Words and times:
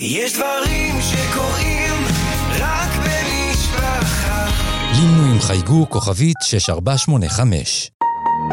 יש 0.00 0.32
דברים 0.32 0.94
שקורים 1.00 1.92
רק 2.58 2.90
במשפחה. 2.96 4.46
לינו 4.92 5.32
עם 5.32 5.40
חייגו 5.40 5.90
כוכבית 5.90 6.36
6485. 6.42 7.90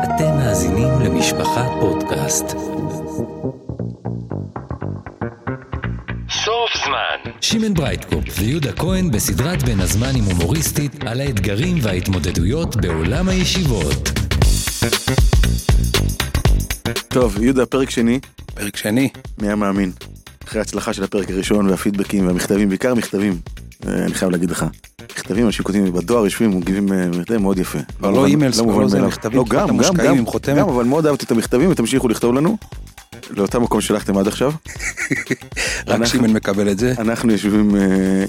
אתם 0.03 0.37
מאזינים 0.37 0.99
למשפחה 0.99 1.67
פודקאסט. 1.79 2.45
סוף 6.29 6.69
זמן. 6.85 7.31
שמעון 7.41 7.73
ברייטקופ 7.73 8.23
ויהודה 8.39 8.71
כהן 8.73 9.11
בסדרת 9.11 9.63
בין 9.63 9.79
הזמנים 9.79 10.23
הומוריסטית 10.23 11.03
על 11.03 11.21
האתגרים 11.21 11.77
וההתמודדויות 11.81 12.75
בעולם 12.75 13.29
הישיבות. 13.29 14.09
טוב, 17.07 17.41
יהודה, 17.41 17.65
פרק 17.65 17.89
שני, 17.89 18.19
פרק 18.55 18.77
שני. 18.77 19.09
מי 19.37 19.47
היה 19.47 19.55
מאמין? 19.55 19.91
אחרי 20.51 20.59
ההצלחה 20.61 20.93
של 20.93 21.03
הפרק 21.03 21.29
הראשון 21.29 21.69
והפידבקים 21.69 22.27
והמכתבים, 22.27 22.69
בעיקר 22.69 22.93
מכתבים, 22.95 23.37
אה, 23.87 23.93
אני 23.93 24.13
חייב 24.13 24.31
להגיד 24.31 24.51
לך. 24.51 24.65
מכתבים, 25.17 25.45
אנשים 25.45 25.63
כותבים 25.65 25.93
בדואר, 25.93 26.23
יושבים, 26.23 26.57
מגיבים 26.57 26.93
אה, 26.93 27.07
מכתבים 27.07 27.41
מאוד 27.41 27.57
יפה. 27.59 27.79
לא 28.01 28.09
מובן- 28.11 28.25
אימייל, 28.25 28.51
מובן 28.63 28.81
לא 28.81 28.87
זה, 28.87 28.95
מאליו. 28.97 29.09
מכתבים 29.09 29.37
לא, 29.37 29.45
גם, 29.49 29.67
גם, 29.77 29.93
גם. 29.93 30.25
גם, 30.57 30.69
אבל 30.69 30.83
מאוד 30.83 31.05
אהבתי 31.05 31.25
את 31.25 31.31
המכתבים 31.31 31.69
ותמשיכו 31.71 32.07
לכתוב 32.07 32.33
לנו. 32.35 32.57
לאותם 33.29 33.63
מקום 33.63 33.81
ששלחתם 33.81 34.17
עד 34.17 34.27
עכשיו. 34.27 34.51
רק 35.87 36.05
שימן 36.05 36.29
מקבל 36.33 36.71
את 36.71 36.79
זה. 36.79 36.93
אנחנו 36.97 37.31
יושבים, 37.31 37.75
אה, 37.75 37.81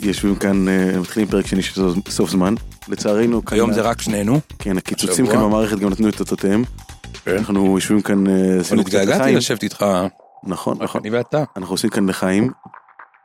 יושבים 0.03 0.35
כאן, 0.37 0.69
אה, 0.69 1.01
מתחילים 1.01 1.29
פרק 1.29 1.47
שני 1.47 1.63
של 1.63 1.83
סוף- 2.09 2.31
זמן. 2.31 2.55
לצערנו, 2.89 3.43
היום 3.51 3.73
זה 3.73 3.81
רק 3.81 4.01
שנינו. 4.01 4.41
כן, 4.59 4.77
הקיצוצים. 4.77 5.27
כאן 5.27 5.37
במערכת 5.43 5.79
גם 5.79 5.91
נתנו 5.91 6.09
את 6.09 6.21
אותותיהם. 6.21 6.65
כן. 7.25 7.37
אנחנו 7.37 7.75
יושבים 7.75 8.01
כאן, 8.01 8.27
אה, 8.27 8.33
אבל 8.51 8.61
עשינו 8.61 8.85
קצת 8.85 8.95
התגעגעתי 8.95 9.21
לחיים. 9.21 9.37
לשבת 9.37 9.63
איתך, 9.63 9.85
נכון, 10.45 10.77
נכון. 10.81 11.01
אני 11.05 11.11
ואתה. 11.11 11.45
אנחנו 11.57 11.75
עושים 11.75 11.91
כאן 11.91 12.09
לחיים, 12.09 12.51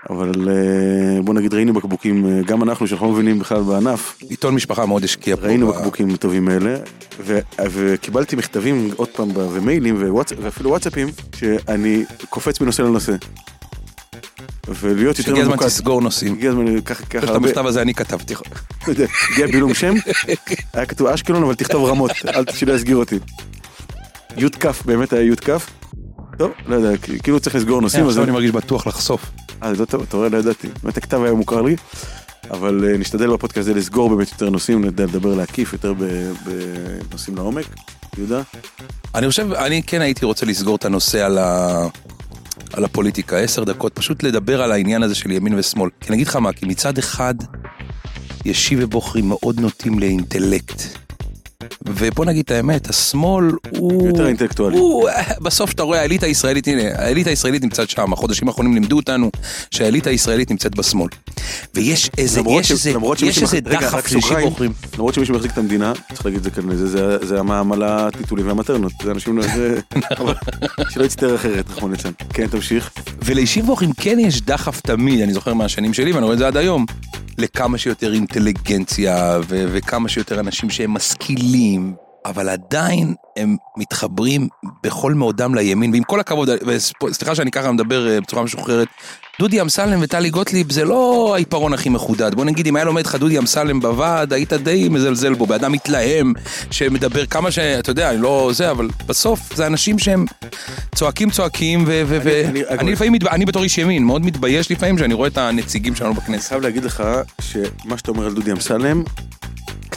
אבל 0.09 0.49
אה, 0.49 1.21
בוא 1.21 1.33
נגיד 1.33 1.53
ראינו 1.53 1.73
בקבוקים, 1.73 2.25
אה, 2.25 2.41
גם 2.45 2.63
אנחנו 2.63 2.87
שאנחנו 2.87 3.05
לא 3.07 3.13
מבינים 3.13 3.39
בכלל 3.39 3.61
בענף, 3.61 4.17
עיתון 4.29 4.55
משפחה 4.55 4.85
מאוד 4.85 5.03
השקיע 5.03 5.35
פה. 5.35 5.41
ראינו 5.41 5.67
בקבוקים 5.67 6.15
טובים 6.15 6.49
אלה, 6.49 6.75
ו- 7.19 7.39
וקיבלתי 7.71 8.35
מכתבים 8.35 8.91
עוד 8.95 9.09
פעם, 9.09 9.29
ומיילים 9.35 10.01
ווואטס- 10.01 10.33
ואפילו 10.41 10.69
וואטסאפים, 10.69 11.07
שאני 11.35 12.03
קופץ 12.29 12.61
מנושא 12.61 12.81
לנושא. 12.81 13.15
ולהיות 14.67 15.17
יותר 15.17 15.23
שהגיע 15.29 15.41
הזמן 15.41 15.53
ממוקד. 15.53 15.65
תסגור 15.67 16.01
נושאים. 16.01 16.33
הגיע 16.33 16.49
הזמן 16.49 16.81
ככה 16.81 17.05
ככה 17.05 17.25
את 17.31 17.35
המכתב 17.35 17.65
הזה 17.65 17.81
אני 17.81 17.93
כתבתי. 17.93 18.33
הגיע 19.31 19.47
בילום 19.47 19.73
שם, 19.73 19.93
היה 20.73 20.85
כתוב 20.85 21.07
אשקלון 21.07 21.43
אבל 21.43 21.55
תכתוב 21.55 21.89
רמות, 21.89 22.11
אל 22.27 22.43
שלא 22.53 22.73
יסגיר 22.73 22.97
אותי. 22.97 23.19
י"כ 24.37 24.65
באמת 24.85 25.13
היה 25.13 25.21
י"כ. 25.23 25.49
טוב, 26.37 26.51
לא 26.67 26.75
יודע, 26.75 26.97
כאילו 27.23 27.39
צריך 27.39 27.55
לסגור 27.55 27.81
נושאים, 27.81 28.05
אז 28.05 28.19
אני 28.19 28.31
מרגיש 28.31 28.51
בטוח 28.51 28.87
לחשוף. 28.87 29.31
אה, 29.63 29.73
זה 29.73 29.85
טוב, 29.85 30.01
אתה 30.01 30.17
רואה, 30.17 30.29
לא 30.29 30.37
ידעתי. 30.37 30.67
באמת 30.83 30.97
הכתב 30.97 31.21
היה 31.23 31.33
מוכר 31.33 31.61
לי, 31.61 31.75
אבל 32.51 32.85
אה, 32.87 32.97
נשתדל 32.97 33.33
בפודקאסט 33.33 33.57
הזה 33.57 33.73
לסגור 33.73 34.09
באמת 34.09 34.31
יותר 34.31 34.49
נושאים, 34.49 34.83
לדבר 34.83 35.35
להקיף 35.35 35.73
יותר 35.73 35.93
בנושאים 35.93 37.35
לעומק. 37.35 37.65
יהודה? 38.17 38.41
אני 39.15 39.29
חושב, 39.29 39.53
אני 39.53 39.83
כן 39.83 40.01
הייתי 40.01 40.25
רוצה 40.25 40.45
לסגור 40.45 40.75
את 40.75 40.85
הנושא 40.85 41.25
על 41.25 41.37
ה... 41.37 41.87
על 42.73 42.85
הפוליטיקה, 42.85 43.37
עשר 43.37 43.63
דקות, 43.63 43.95
פשוט 43.95 44.23
לדבר 44.23 44.61
על 44.61 44.71
העניין 44.71 45.03
הזה 45.03 45.15
של 45.15 45.31
ימין 45.31 45.59
ושמאל. 45.59 45.89
כי 46.01 46.07
אני 46.07 46.15
אגיד 46.15 46.27
לך 46.27 46.35
מה, 46.35 46.53
כי 46.53 46.65
מצד 46.65 46.97
אחד, 46.97 47.35
ישי 48.45 48.75
ובוחרים 48.79 49.29
מאוד 49.29 49.59
נוטים 49.59 49.99
לאינטלקט. 49.99 51.06
ובוא 51.95 52.25
נגיד 52.25 52.43
את 52.45 52.51
האמת, 52.51 52.89
השמאל 52.89 53.51
הוא... 53.77 54.07
יותר 54.07 54.27
אינטלקטואלי. 54.27 54.77
הוא, 54.77 55.09
בסוף 55.41 55.69
שאתה 55.69 55.83
רואה, 55.83 56.01
האליטה 56.01 56.25
הישראלית, 56.25 56.67
הנה, 56.67 56.81
האליטה 56.95 57.29
הישראלית 57.29 57.63
נמצאת 57.63 57.89
שם, 57.89 58.13
החודשים 58.13 58.47
האחרונים 58.47 58.73
לימדו 58.73 58.95
אותנו 58.95 59.31
שהאליטה 59.71 60.09
הישראלית 60.09 60.51
נמצאת 60.51 60.75
בשמאל. 60.75 61.09
ויש 61.75 62.09
איזה, 62.17 62.41
יש 62.49 62.71
איזה, 62.71 62.91
יש 63.21 63.41
איזה 63.41 63.59
דחף 63.59 63.93
רק 63.93 64.07
של 64.07 64.21
סוגריים. 64.21 64.49
בוחרים. 64.49 64.71
למרות 64.97 65.13
שמי 65.13 65.25
שמחזיק 65.25 65.51
את 65.51 65.57
המדינה, 65.57 65.93
צריך 66.13 66.25
להגיד 66.25 66.37
את 66.37 66.43
זה 66.43 66.49
כאן, 66.51 66.75
זה- 66.75 66.87
זה- 66.87 67.25
זה 67.25 67.39
המע"מ 67.39 67.71
על 67.71 67.83
הטיטולים 67.83 68.47
והמטרנות. 68.47 68.91
זה 69.03 69.11
אנשים, 69.11 69.37
לא- 69.37 69.43
אבל 70.19 70.33
שלא 70.89 71.03
יצטער 71.03 71.35
אחרת, 71.35 71.65
רחמנא 71.69 71.91
ליצלן. 71.91 72.11
כן, 72.33 72.47
תמשיך. 72.47 72.89
ולישיב 73.25 73.65
בוחרים 73.65 73.91
כן 73.97 74.19
יש 74.19 74.41
דחף 74.41 74.81
תמיד, 74.81 75.21
אני 75.21 75.33
זוכר 75.33 75.53
מהשנים 75.53 75.93
שלי 75.93 76.11
ואני 76.11 76.23
רואה 76.23 76.33
את 76.33 76.39
זה 76.39 76.47
עד 76.47 76.57
היום, 76.57 76.85
לכמה 77.37 77.77
שיותר 77.77 78.13
אינטליגנציה 78.13 79.39
וכמה 79.47 80.09
שיותר 80.09 80.39
אנשים 80.39 80.69
שהם 80.69 80.91
משכילים, 80.93 81.76
אבל 82.25 82.49
עדיין 82.49 83.13
הם 83.37 83.55
מתחברים 83.77 84.47
בכל 84.83 85.13
מאודם 85.13 85.55
לימין, 85.55 85.91
ועם 85.93 86.03
כל 86.03 86.19
הכבוד, 86.19 86.49
וסליחה 87.03 87.35
שאני 87.35 87.51
ככה 87.51 87.71
מדבר 87.71 88.07
אה, 88.07 88.21
בצורה 88.21 88.43
משוחררת, 88.43 88.87
דודי 89.39 89.61
אמסלם 89.61 89.99
וטלי 90.01 90.29
גוטליב 90.29 90.71
זה 90.71 90.85
לא 90.85 91.31
העיפרון 91.35 91.73
הכי 91.73 91.89
מחודד, 91.89 92.35
בוא 92.35 92.45
נגיד 92.45 92.67
אם 92.67 92.75
היה 92.75 92.85
לומד 92.85 93.05
לך 93.05 93.15
דודי 93.15 93.37
אמסלם 93.37 93.79
בוועד, 93.79 94.33
היית 94.33 94.53
די 94.53 94.89
מזלזל 94.89 95.33
בו, 95.33 95.45
באדם 95.45 95.71
מתלהם, 95.71 96.33
שמדבר 96.71 97.25
כמה 97.25 97.51
ש... 97.51 97.59
אתה 97.59 97.91
יודע, 97.91 98.09
אני 98.09 98.21
לא 98.21 98.49
זה, 98.53 98.71
אבל 98.71 98.87
בסוף 99.05 99.55
זה 99.55 99.67
אנשים 99.67 99.99
שהם 99.99 100.25
צועקים 100.95 101.29
צועקים, 101.29 101.83
ו... 101.87 102.01
ו- 102.07 102.19
ו- 102.23 102.41
אני- 102.45 102.61
אגב- 102.61 102.79
אני 102.79 102.91
לפעמים, 102.91 103.13
אני 103.31 103.45
בתור 103.45 103.63
איש 103.63 103.77
ימין, 103.77 104.03
מאוד 104.03 104.25
מתבייש 104.25 104.71
לפעמים 104.71 104.97
שאני 104.97 105.13
רואה 105.13 105.27
את 105.27 105.37
הנציגים 105.37 105.95
שלנו 105.95 106.13
בכנסת. 106.13 106.49
חייב 106.49 106.61
להגיד 106.61 106.83
לך 106.83 107.03
שמה 107.41 107.97
שאתה 107.97 108.11
אומר 108.11 108.25
על 108.25 108.33
דודי 108.33 108.51
אמסלם, 108.51 109.03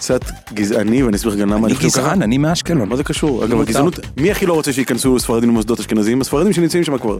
קצת 0.01 0.21
גזעני, 0.55 1.03
ואני 1.03 1.17
אסביר 1.17 1.35
גם 1.35 1.51
למה 1.51 1.67
אני 1.67 1.75
חושב 1.75 1.89
ככה. 1.89 2.01
גזען, 2.01 2.23
אני 2.23 2.39
מאשקלון. 2.39 2.89
מה 2.89 2.97
זה 2.97 3.05
קשור? 3.05 3.45
אגב, 3.45 3.55
מותר. 3.55 3.63
הגזענות, 3.63 3.99
מי 4.17 4.31
הכי 4.31 4.47
לא 4.47 4.53
רוצה 4.53 4.73
שייכנסו 4.73 5.19
ספרדים 5.19 5.49
למוסדות 5.49 5.81
אשכנזיים? 5.81 6.21
הספרדים 6.21 6.53
שנמצאים 6.53 6.85
שם 6.85 6.99
כבר. 6.99 7.19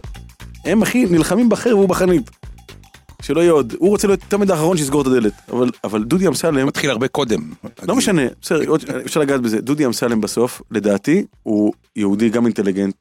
הם 0.65 0.83
הכי 0.83 1.05
נלחמים 1.05 1.49
בחר 1.49 1.77
והוא 1.77 1.89
בחנית. 1.89 2.29
שלא 3.21 3.39
יהיה 3.39 3.51
עוד, 3.51 3.73
הוא 3.79 3.89
רוצה 3.89 4.07
להיות 4.07 4.19
תמיד 4.27 4.51
האחרון 4.51 4.77
שיסגור 4.77 5.01
את 5.01 5.07
הדלת. 5.07 5.33
אבל, 5.51 5.69
אבל 5.83 6.03
דודי 6.03 6.27
אמסלם, 6.27 6.67
מתחיל 6.67 6.89
הרבה 6.89 7.07
קודם. 7.07 7.41
לא 7.83 7.95
משנה, 7.95 8.21
בסדר, 8.41 8.75
אפשר 9.05 9.19
לגעת 9.19 9.41
בזה. 9.41 9.61
דודי 9.61 9.85
אמסלם 9.85 10.21
בסוף, 10.21 10.61
לדעתי, 10.71 11.25
הוא 11.43 11.73
יהודי 11.95 12.29
גם 12.29 12.45
אינטליגנט, 12.45 12.95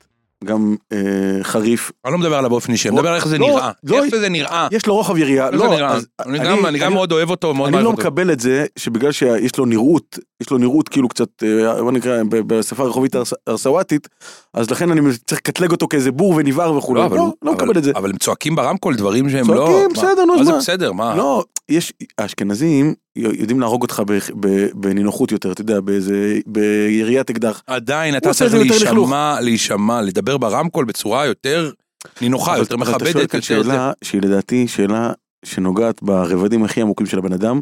גם 0.44 0.76
אה, 0.92 0.98
חריף. 1.42 1.92
אני 2.04 2.12
לא 2.12 2.18
מדבר 2.18 2.38
עליו 2.38 2.50
באופן 2.50 2.72
אישי, 2.72 2.88
אני 2.88 2.96
מדבר 2.96 3.08
על 3.08 3.14
איך 3.14 3.28
זה 3.28 3.38
לא, 3.38 3.46
נראה. 3.48 3.70
לא, 3.84 4.04
איך 4.04 4.16
זה 4.16 4.28
נראה. 4.28 4.68
יש 4.72 4.86
לו 4.86 4.94
רוחב 4.96 5.16
יריעה. 5.18 5.50
לא. 5.50 5.78
אז 5.88 6.06
אני 6.26 6.38
גם- 6.38 6.66
אני 6.66 6.78
גם 6.78 6.92
מאוד 6.92 7.12
אוהב 7.12 7.30
אותו, 7.30 7.54
מאוד 7.54 7.74
אני 7.74 7.84
לא. 7.84 7.92
מקבל 7.92 8.32
את 8.32 8.40
זה 8.40 8.66
שבגלל 8.76 9.12
שיש 9.12 9.58
לו 9.58 9.66
נראות, 9.66 10.18
יש 10.42 10.50
לו 10.50 10.58
נראות 10.58 10.88
כאילו 10.88 11.08
קצת, 11.08 11.28
אה, 11.42 11.82
בוא 11.82 11.92
נקרא, 11.92 12.22
בשפה 12.28 12.82
הרחובית 12.82 13.14
הרס- 13.14 13.32
הרסוואטית, 13.46 14.08
אז 14.54 14.70
לכן 14.70 14.90
אני 14.90 15.00
צריך 15.26 15.40
לקטלג 15.40 15.70
אותו 15.70 15.88
כאיזה 15.88 16.12
בור 16.12 16.34
ונבער 16.36 16.76
וכולי. 16.76 17.00
לא, 17.00 17.06
אבל 17.06 17.16
לא, 17.16 17.20
הוא- 17.22 17.32
לא 17.42 17.50
אבל- 17.50 17.56
מקבל 17.64 17.78
את 17.78 17.84
זה. 17.84 17.92
אבל 17.96 18.10
הם 18.10 18.16
צועקים 18.16 18.56
ברמקול 18.56 18.94
דברים 18.96 19.30
שהם 19.30 19.50
לא... 19.50 19.54
צועקים, 19.54 19.74
מה- 19.88 19.94
בסדר, 19.94 20.24
נו, 20.24 20.34
מה 20.34 20.40
אז 20.40 20.46
זה 20.46 20.52
מה? 20.52 20.58
בסדר, 20.58 20.92
מה? 20.92 21.14
לא, 21.16 21.44
יש, 21.70 21.92
האשכנזים 22.18 22.94
יודעים 23.16 23.60
להרוג 23.60 23.82
אותך 23.82 24.02
בנינוחות 24.74 25.32
יותר, 25.32 25.52
אתה 25.52 25.60
יודע, 25.60 25.80
באיזה, 25.80 26.38
ביריית 26.46 27.30
אקדח. 27.30 27.62
עדיין 27.66 28.16
אתה 28.16 28.32
צריך. 28.32 28.54
להישמע, 28.54 29.40
להישמע, 29.40 30.02
לדבר 30.02 30.38
ברמקול 30.38 30.84
בצורה 30.84 31.26
יותר 31.26 31.70
נינוחה, 32.20 32.58
יותר 32.58 32.74
אבל 32.74 32.82
אתה 32.82 32.90
שואל 32.90 33.10
מכבדת, 33.10 33.30
כאן. 33.30 33.40
שאלה 33.40 33.92
שהיא 34.04 34.22
לדעתי 34.22 34.68
שאלה 34.68 35.12
שנוגעת 35.44 36.02
ברבדים 36.02 36.64
הכי 36.64 36.80
עמוקים 36.80 37.06
של 37.06 37.18
הבן 37.18 37.32
אדם, 37.32 37.60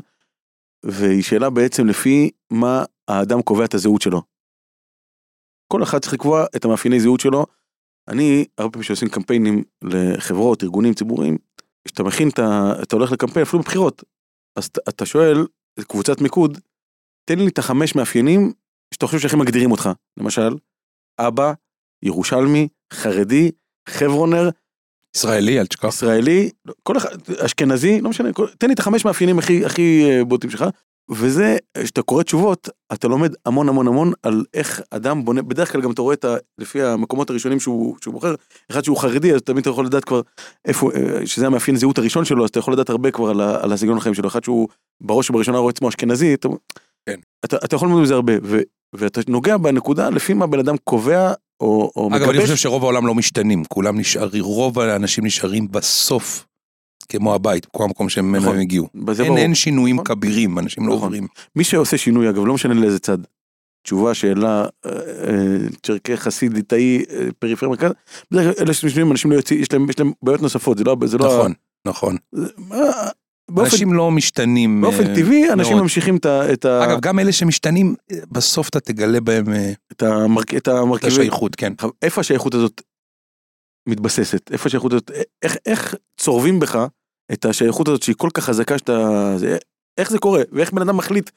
והיא 0.82 1.22
שאלה 1.22 1.50
בעצם 1.50 1.86
לפי 1.86 2.30
מה 2.50 2.84
האדם 3.08 3.42
קובע 3.42 3.64
את 3.64 3.74
הזהות 3.74 4.02
שלו. 4.02 4.22
כל 5.72 5.82
אחד 5.82 5.98
צריך 5.98 6.14
לקבוע 6.14 6.44
את 6.56 6.64
המאפייני 6.64 7.00
זהות 7.00 7.20
שלו. 7.20 7.46
אני, 8.08 8.44
הרבה 8.58 8.72
פעמים 8.72 8.82
שעושים 8.82 9.08
קמפיינים 9.08 9.62
לחברות, 9.82 10.62
ארגונים 10.62 10.94
ציבוריים, 10.94 11.38
כשאתה 11.84 12.02
מכין, 12.02 12.28
את 12.28 12.38
ה- 12.38 12.72
אתה 12.82 12.96
הולך 12.96 13.12
לקמפיין, 13.12 13.42
אפילו 13.46 13.62
בבחירות, 13.62 14.04
אז 14.58 14.64
אתה- 14.66 14.80
אתה 14.88 15.06
שואל, 15.06 15.46
קבוצת 15.80 16.20
מיקוד, 16.20 16.58
תן 17.24 17.38
לי 17.38 17.48
את 17.48 17.58
החמש 17.58 17.94
מאפיינים 17.94 18.52
שאתה 18.94 19.06
חושב 19.06 19.18
שהכי 19.18 19.36
מגדירים 19.36 19.70
אותך. 19.70 19.88
למשל, 20.16 20.56
אבא, 21.20 21.52
ירושלמי, 22.04 22.68
חרדי, 22.92 23.50
חברונר, 23.88 24.48
ישראלי, 25.16 25.60
אל 25.60 25.66
תשכח. 25.66 25.88
ישראלי, 25.88 26.50
כל 26.82 26.96
אחד, 26.96 27.08
אשכנזי, 27.46 28.00
לא 28.00 28.10
משנה, 28.10 28.32
כל- 28.32 28.48
תן 28.58 28.66
לי 28.66 28.74
את 28.74 28.78
החמש 28.78 29.04
מאפיינים 29.04 29.38
הכי 29.38 29.64
הכי 29.64 30.10
אה, 30.10 30.24
בוטים 30.24 30.50
שלך, 30.50 30.64
וזה, 31.10 31.56
כשאתה 31.78 32.02
קורא 32.02 32.22
תשובות, 32.22 32.68
אתה 32.92 33.08
לומד 33.08 33.34
המון 33.46 33.68
המון 33.68 33.88
המון 33.88 34.12
על 34.22 34.44
איך 34.54 34.82
אדם 34.90 35.24
בונה, 35.24 35.42
בדרך 35.42 35.72
כלל 35.72 35.80
גם 35.80 35.90
אתה 35.90 36.02
רואה 36.02 36.14
את 36.14 36.24
ה... 36.24 36.36
לפי 36.58 36.82
המקומות 36.82 37.30
הראשונים 37.30 37.60
שהוא, 37.60 37.96
שהוא 38.00 38.14
בוחר, 38.14 38.34
אחד 38.70 38.84
שהוא 38.84 38.96
חרדי, 38.96 39.34
אז 39.34 39.40
תמיד 39.40 39.60
אתה 39.60 39.70
יכול 39.70 39.86
לדעת 39.86 40.04
כבר 40.04 40.20
איפה, 40.64 40.90
אה, 40.94 41.26
שזה 41.26 41.46
המאפיין 41.46 41.76
זהות 41.76 41.98
הראשון 41.98 42.24
שלו, 42.24 42.44
אז 42.44 42.50
אתה 42.50 42.58
יכול 42.58 42.72
לדעת 42.72 42.90
הרבה 42.90 43.10
כבר 43.10 43.30
על, 43.30 43.40
על 43.40 43.72
הסגנון 43.72 43.96
החיים 43.96 44.14
שלו, 44.14 44.28
אחד 44.28 44.44
שהוא 44.44 44.68
בראש 45.00 45.30
ובראשונה 45.30 45.58
רואה 45.58 45.70
עצמו 45.70 45.88
אשכנזי, 45.88 46.34
אתה, 46.34 46.48
כן. 47.08 47.20
אתה, 47.44 47.56
אתה 47.56 47.76
יכול 47.76 47.88
ללמוד 47.88 48.02
מזה 48.02 48.14
הרבה, 48.14 48.32
ו, 48.42 48.58
ואתה 48.92 49.20
נוגע 49.28 49.56
בנקודה 49.56 50.10
לפי 50.10 50.34
מה 50.34 50.46
בן 50.46 50.58
אדם 50.58 50.76
קובע, 50.84 51.32
או, 51.60 51.90
או 51.96 52.08
אגב, 52.08 52.22
אני 52.22 52.32
מגבש. 52.32 52.42
חושב 52.42 52.56
שרוב 52.56 52.82
העולם 52.82 53.06
לא 53.06 53.14
משתנים, 53.14 53.64
כולם 53.64 53.98
נשארים, 53.98 54.44
רוב 54.44 54.78
האנשים 54.78 55.26
נשארים 55.26 55.68
בסוף, 55.70 56.46
כמו 57.08 57.34
הבית, 57.34 57.66
כמו 57.66 57.84
המקום 57.84 58.08
שממנו 58.08 58.38
נכון. 58.42 58.54
הם 58.54 58.60
הגיעו. 58.60 58.88
אין 58.94 59.04
ברור. 59.04 59.38
אין 59.38 59.54
שינויים 59.54 59.96
נכון. 60.00 60.16
כבירים, 60.16 60.58
אנשים 60.58 60.86
לא 60.86 60.94
נכון. 60.94 61.02
עוברים. 61.04 61.26
מי 61.56 61.64
שעושה 61.64 61.98
שינוי 61.98 62.30
אגב 62.30 62.44
לא 62.46 62.54
משנה 62.54 62.74
לאיזה 62.74 62.98
צד. 62.98 63.18
תשובה 63.82 64.14
שאלה 64.14 64.64
אה, 64.86 64.90
אה, 64.90 64.96
צ'רקי 65.82 66.16
חסיד 66.16 66.52
ליטאי 66.52 67.04
אה, 67.10 67.28
פריפריה 67.38 67.70
מרכז. 67.70 67.90
בדרך 68.30 68.56
כלל 68.56 68.64
אלה 68.64 68.74
שמשנים 68.74 69.12
אנשים 69.12 69.30
לא 69.30 69.36
יוצאים 69.36 69.60
יש 69.60 69.68
יש 69.88 69.98
להם 70.00 70.12
בעיות 70.22 70.42
נוספות 70.42 70.78
זה 70.78 70.84
לא 70.84 70.96
זה 71.04 71.18
לא 71.18 71.26
נכון. 71.26 71.52
נכון. 71.86 72.16
מה- 72.58 72.76
באופן- 73.50 73.70
אנשים 73.72 73.92
לא 73.92 74.10
משתנים. 74.10 74.80
באופן 74.80 75.14
טבעי 75.14 75.52
אנשים 75.52 75.72
מאוד. 75.72 75.82
ממשיכים 75.82 76.16
את 76.16 76.26
ה- 76.26 76.52
את 76.52 76.64
ה- 76.64 76.84
אגב, 76.84 77.00
גם 77.00 77.18
אלה 77.18 77.32
שמשתנים, 77.32 77.94
בסוף 78.30 78.68
אתה 78.68 78.80
תגלה 78.80 79.20
בהם 79.20 79.44
את 79.92 80.02
המרכ- 80.02 80.54
את 80.56 80.62
את 80.62 80.68
המרכיבים. 80.68 81.12
השייכות, 81.20 81.56
כן. 81.56 81.72
איפה 82.02 82.20
השייכות 82.20 82.54
הזאת 82.54 82.82
מתבססת? 83.88 84.52
איפה 84.52 84.66
השייכות 84.66 84.92
הזאת, 84.92 85.10
איך, 85.42 85.56
איך 85.66 85.94
צורבים 86.20 86.60
בך 86.60 86.86
את 87.32 87.44
השייכות 87.44 87.88
הזאת 87.88 88.02
שהיא 88.02 88.16
כל 88.18 88.28
כך 88.34 88.44
חזקה 88.44 88.78
שאתה... 88.78 89.32
זה, 89.36 89.58
איך 89.98 90.10
זה 90.10 90.18
קורה? 90.18 90.42
ואיך 90.52 90.72
בן 90.72 90.82
אדם 90.82 90.96
מחליט? 90.96 91.30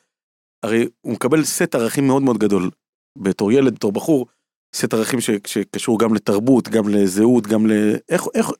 הרי 0.65 0.87
הוא 1.01 1.13
מקבל 1.13 1.43
סט 1.43 1.75
ערכים 1.75 2.07
מאוד 2.07 2.21
מאוד 2.21 2.37
גדול. 2.37 2.69
בתור 3.17 3.51
ילד, 3.51 3.75
בתור 3.75 3.91
בחור, 3.91 4.27
סט 4.75 4.93
ערכים 4.93 5.21
ש, 5.21 5.29
שקשור 5.47 5.99
גם 5.99 6.13
לתרבות, 6.13 6.69
גם 6.69 6.89
לזהות, 6.89 7.47
גם 7.47 7.67
ל... 7.67 7.71
איך, 8.09 8.23
איך, 8.33 8.51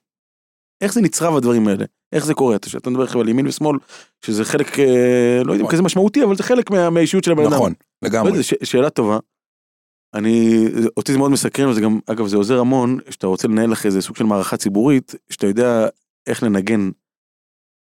איך 0.81 0.93
זה 0.93 1.01
נצרב 1.01 1.35
הדברים 1.35 1.67
האלה? 1.67 1.85
איך 2.11 2.25
זה 2.25 2.33
קורה? 2.33 2.55
אתה, 2.55 2.89
מדבר 2.89 3.03
עכשיו 3.03 3.21
על 3.21 3.29
ימין 3.29 3.47
ושמאל, 3.47 3.77
שזה 4.25 4.45
חלק, 4.45 4.79
אה, 4.79 5.41
לא 5.45 5.53
יודע 5.53 5.65
אם 5.65 5.69
כזה 5.71 5.81
משמעותי, 5.81 6.23
אבל 6.23 6.35
זה 6.35 6.43
חלק 6.43 6.71
מה, 6.71 6.89
מהאישיות 6.89 7.23
של 7.23 7.31
הבן 7.31 7.43
אדם. 7.43 7.53
נכון, 7.53 7.73
לא 8.01 8.09
לגמרי. 8.09 8.31
יודע, 8.31 8.43
ש- 8.43 8.53
שאלה 8.63 8.89
טובה. 8.89 9.19
אני, 10.13 10.65
אותי 10.97 11.11
זה 11.11 11.17
מאוד 11.17 11.31
מסקרן 11.31 11.69
וזה 11.69 11.81
גם, 11.81 11.99
אגב 12.05 12.27
זה 12.27 12.37
עוזר 12.37 12.59
המון, 12.59 12.99
שאתה 13.09 13.27
רוצה 13.27 13.47
לנהל 13.47 13.71
לך 13.71 13.85
איזה 13.85 14.01
סוג 14.01 14.15
של 14.15 14.23
מערכה 14.23 14.57
ציבורית, 14.57 15.15
שאתה 15.29 15.47
יודע 15.47 15.87
איך 16.27 16.43
לנגן 16.43 16.89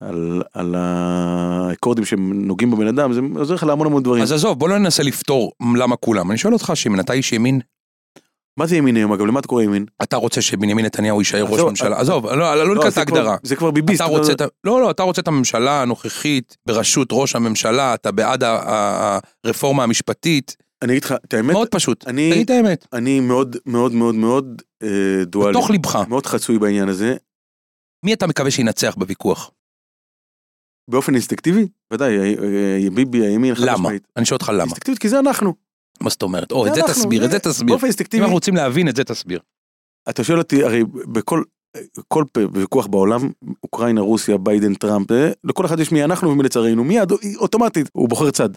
על, 0.01 0.41
על 0.53 0.75
האקורדים 0.77 2.05
שנוגעים 2.05 2.71
בבן 2.71 2.87
אדם, 2.87 3.13
זה 3.13 3.19
עוזר 3.35 3.53
לך 3.55 3.63
להמון 3.63 3.87
המון 3.87 4.03
דברים. 4.03 4.23
אז 4.23 4.31
עזוב, 4.31 4.59
בוא 4.59 4.69
לא 4.69 4.77
ננסה 4.77 5.03
לפתור 5.03 5.51
למה 5.77 5.95
כולם. 5.95 6.29
אני 6.31 6.37
שואל 6.37 6.53
אותך, 6.53 6.71
שמעון, 6.75 6.99
אתה 6.99 7.13
איש 7.13 7.33
ימין, 7.33 7.59
מה 8.59 8.65
זה 8.67 8.75
ימין 8.77 8.95
היום 8.95 9.13
אגב, 9.13 9.25
למה 9.25 9.39
אתה 9.39 9.47
קורא 9.47 9.63
ימין? 9.63 9.85
אתה 10.03 10.15
רוצה 10.15 10.41
שבנימין 10.41 10.85
נתניהו 10.85 11.21
יישאר 11.21 11.43
ראש 11.43 11.59
ממשלה? 11.59 11.95
אה, 11.95 12.01
עזוב, 12.01 12.25
לא 12.25 12.37
לא 12.55 12.67
לא, 12.67 12.75
ניקח 12.75 12.87
את 12.87 12.93
זה 12.93 13.05
כבר- 13.05 13.17
ההגדרה. 13.17 13.37
זה 13.43 13.55
כבר 13.55 13.71
ביביסט. 13.71 14.01
אתה 14.01 14.09
רוצה 14.09 14.31
את 14.31 14.41
ה... 14.41 14.45
לא, 14.63 14.81
לא, 14.81 14.91
אתה 14.91 15.03
רוצה 15.03 15.21
את 15.21 15.27
הממשלה 15.27 15.81
הנוכחית 15.81 16.57
בראשות 16.65 17.07
ראש 17.11 17.35
הממשלה, 17.35 17.93
אתה 17.93 18.11
בעד 18.11 18.43
הרפורמה 19.43 19.83
המשפטית, 19.83 20.55
אני 20.81 20.91
אגיד 20.93 21.03
לך, 21.03 21.13
את 21.25 21.33
האמת, 21.33 21.51
מאוד 21.53 21.67
פשוט. 21.67 22.07
אני- 22.07 22.31
תגיד 22.31 22.43
את 22.43 22.65
האמת, 22.65 22.87
אני 22.93 23.19
מאוד 23.19 23.55
מאוד 23.65 23.93
מאוד 23.93 24.15
מאוד 24.15 24.61
אה, 24.83 24.87
דואלי, 25.25 25.51
בתוך 25.51 25.69
ליבך. 25.69 25.95
מאוד 26.09 26.25
חצוי 26.25 26.59
בעניין 26.59 26.89
הזה, 26.89 27.15
מי 28.05 28.13
אתה 28.13 28.27
מקווה 28.27 28.51
שינצח 28.51 28.95
בוויכוח? 28.97 29.51
באופן 30.89 31.13
אינסטינקטיבי, 31.13 31.67
ודאי, 31.93 32.17
אה, 32.17 32.23
אה, 32.23 32.89
ביבי 32.93 33.25
הימין, 33.25 33.55
חד 33.55 33.63
למה? 33.63 33.73
משמעית. 33.73 34.07
אני 34.17 34.25
שואל 34.25 34.37
אותך 34.37 34.49
למה. 34.49 34.61
אינסטינקטיבית 34.61 34.99
כי 34.99 35.09
זה 35.09 35.19
אנחנו. 35.19 35.53
מה 36.01 36.09
זאת 36.09 36.21
אומרת? 36.21 36.51
או, 36.51 36.67
את 36.67 36.75
זה 36.75 36.81
תסביר, 36.87 37.25
את 37.25 37.31
זה 37.31 37.39
תסביר. 37.39 37.67
באופן 37.67 37.85
אם 37.85 37.87
אינסטינקטיבי, 37.87 38.21
אנחנו 38.21 38.35
רוצים 38.35 38.55
להבין, 38.55 38.89
את 38.89 38.95
זה 38.95 39.03
תסביר. 39.03 39.39
אתה 40.09 40.23
שואל 40.23 40.37
אותי, 40.37 40.63
הרי 40.63 40.83
בכל 41.13 41.43
כל 42.07 42.23
ויכוח 42.53 42.87
בעולם, 42.87 43.31
אוקראינה, 43.63 44.01
רוסיה, 44.01 44.37
ביידן, 44.37 44.73
טראמפ, 44.73 45.11
אה, 45.11 45.31
לכל 45.43 45.65
אחד 45.65 45.79
יש 45.79 45.91
מי 45.91 46.03
אנחנו 46.03 46.29
ומי 46.29 46.43
לצערנו, 46.43 46.83
מיד, 46.83 47.11
אוטומטית, 47.35 47.89
הוא 47.93 48.09
בוחר 48.09 48.31
צד. 48.31 48.49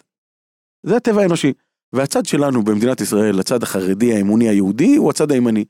זה 0.86 0.96
הטבע 0.96 1.22
האנושי. 1.22 1.52
והצד 1.92 2.26
שלנו 2.26 2.62
במדינת 2.62 3.00
ישראל, 3.00 3.40
הצד 3.40 3.62
החרדי, 3.62 4.14
האמוני, 4.14 4.48
היהודי, 4.48 4.96
הוא 4.96 5.10
הצד 5.10 5.32
הימני. 5.32 5.64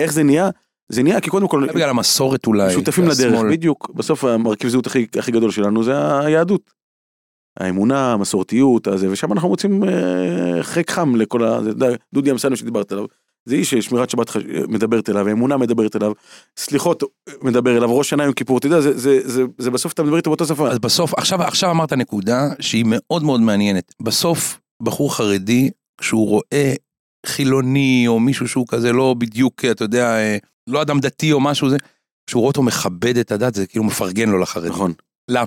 איך 0.00 0.12
זה 0.12 0.22
נהיה? 0.22 0.50
זה 0.88 1.02
נהיה 1.02 1.20
כי 1.20 1.30
קודם 1.30 1.48
כל, 1.48 1.66
זה 1.66 1.72
בגלל 1.72 1.90
המסורת 1.90 2.46
אולי. 2.46 2.72
שותפים 2.72 3.08
לדרך. 3.08 3.40
בדיוק. 3.50 3.90
בסוף 3.94 4.24
המרכיב 4.24 4.70
זהות 4.70 4.86
הכי, 4.86 5.06
הכי 5.18 5.32
גדול 5.32 5.50
שלנו 5.50 5.84
זה 5.84 6.18
היהדות. 6.18 6.78
האמונה, 7.60 8.12
המסורתיות, 8.12 8.86
הזה, 8.86 9.10
ושם 9.10 9.32
אנחנו 9.32 9.48
מוצאים 9.48 9.84
אה, 9.84 10.62
חק 10.62 10.90
חם 10.90 11.16
לכל 11.16 11.44
ה... 11.44 11.62
זה, 11.62 11.74
די, 11.74 11.92
דודי 12.14 12.30
אמסלם 12.30 12.56
שדיברת 12.56 12.92
עליו. 12.92 13.04
זה 13.44 13.54
איש 13.54 13.70
ששמירת 13.70 14.10
שבת 14.10 14.30
חש... 14.30 14.42
מדברת 14.68 15.08
אליו, 15.08 15.28
האמונה 15.28 15.56
מדברת 15.56 15.96
אליו, 15.96 16.12
סליחות 16.56 17.02
מדבר 17.42 17.76
אליו, 17.76 17.98
ראש 17.98 18.10
שנה 18.10 18.24
יום 18.24 18.32
כיפור, 18.32 18.58
אתה 18.58 18.66
יודע, 18.66 18.80
זה, 18.80 18.98
זה, 18.98 19.20
זה, 19.24 19.42
זה 19.58 19.70
בסוף 19.70 19.92
אתה 19.92 20.02
מדבר 20.02 20.16
איתו 20.16 20.30
באותה 20.30 20.46
שפה. 20.46 20.68
אז 20.68 20.78
בסוף, 20.78 21.14
עכשיו, 21.14 21.42
עכשיו 21.42 21.70
אמרת 21.70 21.92
נקודה 21.92 22.48
שהיא 22.60 22.84
מאוד 22.88 23.22
מאוד 23.22 23.40
מעניינת. 23.40 23.94
בסוף, 24.02 24.60
בחור 24.82 25.16
חרדי, 25.16 25.70
כשהוא 26.00 26.28
רואה 26.28 26.74
חילוני 27.26 28.04
או 28.08 28.20
מישהו 28.20 28.48
שהוא 28.48 28.66
כזה 28.68 28.92
לא 28.92 29.14
בדיוק, 29.18 29.64
אתה 29.64 29.84
יודע, 29.84 30.16
אה, 30.16 30.36
לא 30.68 30.82
אדם 30.82 31.00
דתי 31.00 31.32
או 31.32 31.40
משהו 31.40 31.70
זה, 31.70 31.76
כשהוא 32.26 32.40
רואה 32.40 32.48
אותו 32.48 32.62
מכבד 32.62 33.18
את 33.18 33.32
הדת, 33.32 33.54
זה 33.54 33.66
כאילו 33.66 33.84
מפרגן 33.84 34.28
לו 34.28 34.38
לחרדי. 34.38 34.68
נכון. 34.68 34.92
למה? 35.28 35.46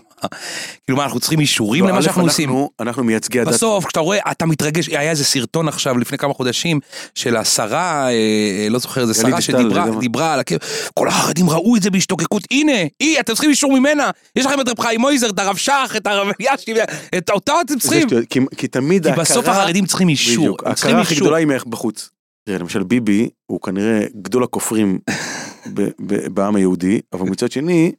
כאילו 0.83 0.97
מה, 0.97 1.03
אנחנו 1.03 1.19
צריכים 1.19 1.39
אישורים 1.39 1.83
לא, 1.83 1.89
למה 1.89 2.01
שאנחנו 2.01 2.23
עושים? 2.23 2.49
אנחנו, 2.79 3.03
מייצגי 3.03 3.39
הדת. 3.39 3.53
בסוף, 3.53 3.85
כשאתה 3.85 3.99
רואה, 3.99 4.31
אתה 4.31 4.45
מתרגש, 4.45 4.87
היה 4.87 5.11
איזה 5.11 5.23
סרטון 5.23 5.67
עכשיו 5.67 5.97
לפני 5.97 6.17
כמה 6.17 6.33
חודשים 6.33 6.79
של 7.15 7.37
השרה, 7.37 8.07
אה, 8.07 8.11
אה, 8.11 8.67
לא 8.69 8.79
זוכר, 8.79 9.01
איזה 9.01 9.13
שרה 9.13 9.41
שדיברה 9.41 10.33
על 10.33 10.39
הכאב, 10.39 10.59
כל 10.93 11.07
החרדים 11.07 11.49
ראו 11.49 11.75
את 11.75 11.81
זה 11.81 11.89
בהשתוקקות, 11.89 12.43
הנה, 12.51 12.77
היא, 12.99 13.19
אתם 13.19 13.33
צריכים 13.33 13.49
אישור 13.49 13.79
ממנה, 13.79 14.09
יש 14.35 14.45
לכם 14.45 14.61
את 14.61 14.67
רב 14.67 14.79
חיים 14.79 15.01
מויזר, 15.01 15.29
את 15.29 15.39
הרב 15.39 15.55
שך, 15.55 15.93
את 15.97 16.07
הרב 16.07 16.27
אלישיב, 16.41 16.77
את 17.17 17.29
אותה 17.29 17.53
אתם 17.65 17.79
צריכים, 17.79 18.07
כי, 18.57 18.67
תמיד 18.67 19.07
כי 19.07 19.19
בסוף 19.19 19.47
החרדים 19.47 19.85
צריכים 19.85 20.09
אישור, 20.09 20.57
ההכרה 20.65 21.01
הכי. 21.01 21.15
גדולה 21.15 21.37
היא 21.37 21.47
בחוץ. 21.65 22.09
תראה, 22.43 22.57
למשל 22.59 22.83
ביבי 22.83 23.29
הוא 23.51 23.61
כנראה 23.61 24.05
גדול 24.21 24.43
הכופרים 24.43 24.99
בעם 26.33 26.55
היהודי, 26.55 27.01
אבל 27.13 27.29
מצד 27.29 27.51
שני, 27.51 27.91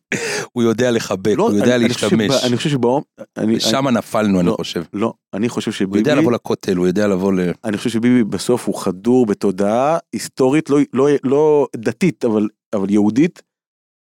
הוא 0.53 0.63
יודע 0.63 0.91
לחבק, 0.91 1.35
לא, 1.37 1.49
הוא 1.49 1.59
יודע 1.59 1.79
להשתמש, 1.79 2.45
אני 2.47 2.57
חושב 2.57 2.71
שבעם, 2.71 3.03
אני, 3.37 3.57
ושם 3.57 3.89
נפלנו, 3.89 4.41
אני 4.41 4.47
לא, 4.47 4.55
חושב. 4.57 4.85
לא, 4.93 5.15
אני 5.35 5.49
חושב 5.49 5.71
הוא 5.71 5.77
שביבי, 5.77 5.99
יודע 5.99 6.15
לבוא 6.15 6.33
לכותל, 6.33 6.77
הוא 6.77 6.87
יודע 6.87 7.09
לבוא 7.09 7.33
ל... 7.33 7.41
אני 7.65 7.77
חושב 7.77 7.91
שביבי 7.91 8.25
בסוף 8.25 8.67
הוא 8.67 8.83
חדור 8.83 9.27
בתודעה 9.27 9.99
היסטורית, 10.13 10.71
לא, 10.71 10.79
לא, 10.93 11.09
לא 11.25 11.67
דתית, 11.77 12.25
אבל, 12.25 12.49
אבל 12.73 12.91
יהודית, 12.91 13.43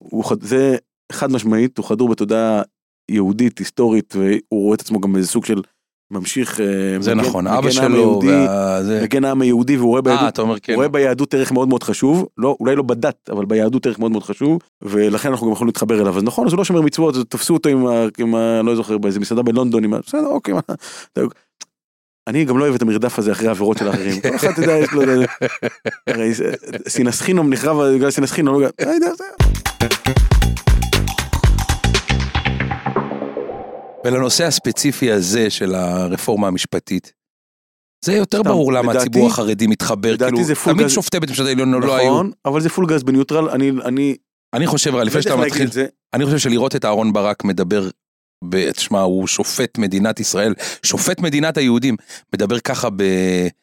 הוא, 0.03 0.23
זה 0.41 0.77
חד 1.11 1.31
משמעית, 1.31 1.77
הוא 1.77 1.85
חדור 1.85 2.09
בתודעה 2.09 2.61
יהודית, 3.11 3.59
היסטורית, 3.59 4.15
והוא 4.15 4.63
רואה 4.63 4.75
את 4.75 4.81
עצמו 4.81 4.99
גם 4.99 5.13
באיזה 5.13 5.27
סוג 5.27 5.45
של 5.45 5.61
ממשיך, 6.11 6.59
אה, 6.59 6.65
זה 6.99 7.15
מגן- 7.15 7.25
נכון, 7.27 7.45
מגן 7.45 7.53
אבא 7.57 7.69
שלו, 7.71 7.95
היהודי, 7.95 8.27
וה- 8.27 8.83
זה- 8.83 8.99
מגן 9.03 9.25
העם 9.25 9.41
היהודי, 9.41 9.77
והוא 9.77 9.87
רואה 9.89 9.97
אה, 9.99 10.01
ביהדות, 10.01 10.33
אתה 10.33 10.41
אומר 10.41 10.55
כן. 10.59 10.73
רואה 10.73 10.87
ביהדות 10.87 11.33
ערך 11.33 11.51
מאוד 11.51 11.67
מאוד 11.69 11.83
חשוב, 11.83 12.25
לא, 12.37 12.57
אולי 12.59 12.75
לא 12.75 12.83
בדת, 12.83 13.29
אבל 13.31 13.45
ביהדות 13.45 13.85
ערך 13.87 13.99
מאוד 13.99 14.11
מאוד 14.11 14.23
חשוב, 14.23 14.59
ולכן 14.81 15.29
אנחנו 15.29 15.47
גם 15.47 15.53
יכולים 15.53 15.67
להתחבר 15.67 16.01
אליו. 16.01 16.17
אז 16.17 16.23
נכון, 16.23 16.47
אז 16.47 16.53
הוא 16.53 16.57
לא 16.57 16.63
שומר 16.65 16.81
מצוות, 16.81 17.15
אז 17.15 17.23
תפסו 17.29 17.53
אותו 17.53 17.69
עם 17.69 17.87
ה... 17.87 17.91
עם 18.17 18.35
ה 18.35 18.61
לא 18.61 18.75
זוכר, 18.75 18.97
באיזה 18.97 19.19
מסעדה 19.19 19.41
בלונדון, 19.41 19.83
עם 19.83 19.93
ה... 19.93 19.99
בסדר, 20.07 20.27
אוקיי. 20.27 20.53
מה- 20.53 20.59
אני 22.27 22.45
גם 22.45 22.57
לא 22.57 22.63
אוהב 22.63 22.75
את 22.75 22.81
המרדף 22.81 23.19
הזה 23.19 23.31
אחרי 23.31 23.47
העבירות 23.47 23.77
של 23.77 23.87
האחרים. 23.87 24.21
כל 24.21 24.35
אחד, 24.35 24.47
אתה 24.47 24.61
יודע, 24.61 24.77
יש 24.77 24.91
לו... 24.91 25.01
הרי 26.07 26.31
שנאת 26.87 27.22
חינם 27.22 27.49
נחרב 27.49 27.95
בגלל 27.95 28.11
שנאת 28.11 28.36
חינם, 28.36 28.61
ולנושא 34.05 34.45
הספציפי 34.45 35.11
הזה 35.11 35.49
של 35.49 35.75
הרפורמה 35.75 36.47
המשפטית, 36.47 37.13
זה 38.05 38.13
יותר 38.13 38.39
סתם, 38.39 38.49
ברור 38.49 38.73
למה 38.73 38.93
לדעתי- 38.93 39.07
הציבור 39.09 39.27
החרדי 39.27 39.67
מתחבר, 39.67 40.17
כאילו, 40.17 40.43
זה 40.43 40.55
פול 40.55 40.73
תמיד 40.73 40.85
גז- 40.85 40.89
שופטי 40.91 41.19
בית 41.19 41.29
המשפט 41.29 41.45
העליון 41.45 41.71
לא 41.73 41.95
היו. 41.95 42.05
נכון, 42.11 42.31
אבל 42.45 42.61
זה 42.61 42.69
פול 42.69 42.85
גז 42.87 43.03
בניוטרל, 43.03 43.49
אני... 43.49 43.71
אני... 43.85 44.15
אני 44.53 44.67
חושב, 44.67 44.91
לא 44.91 45.03
לפני 45.03 45.19
יודע 45.19 45.29
שאתה 45.31 45.41
מתחיל. 45.41 45.69
אני 46.13 46.25
חושב 46.25 46.37
שלראות 46.37 46.75
את 46.75 46.85
אהרון 46.85 47.13
ברק 47.13 47.43
מדבר, 47.43 47.89
תשמע, 48.75 48.99
הוא 49.01 49.27
שופט 49.27 49.77
מדינת 49.77 50.19
ישראל, 50.19 50.53
שופט 50.83 51.19
מדינת 51.19 51.57
היהודים, 51.57 51.95
מדבר 52.33 52.59
ככה 52.59 52.87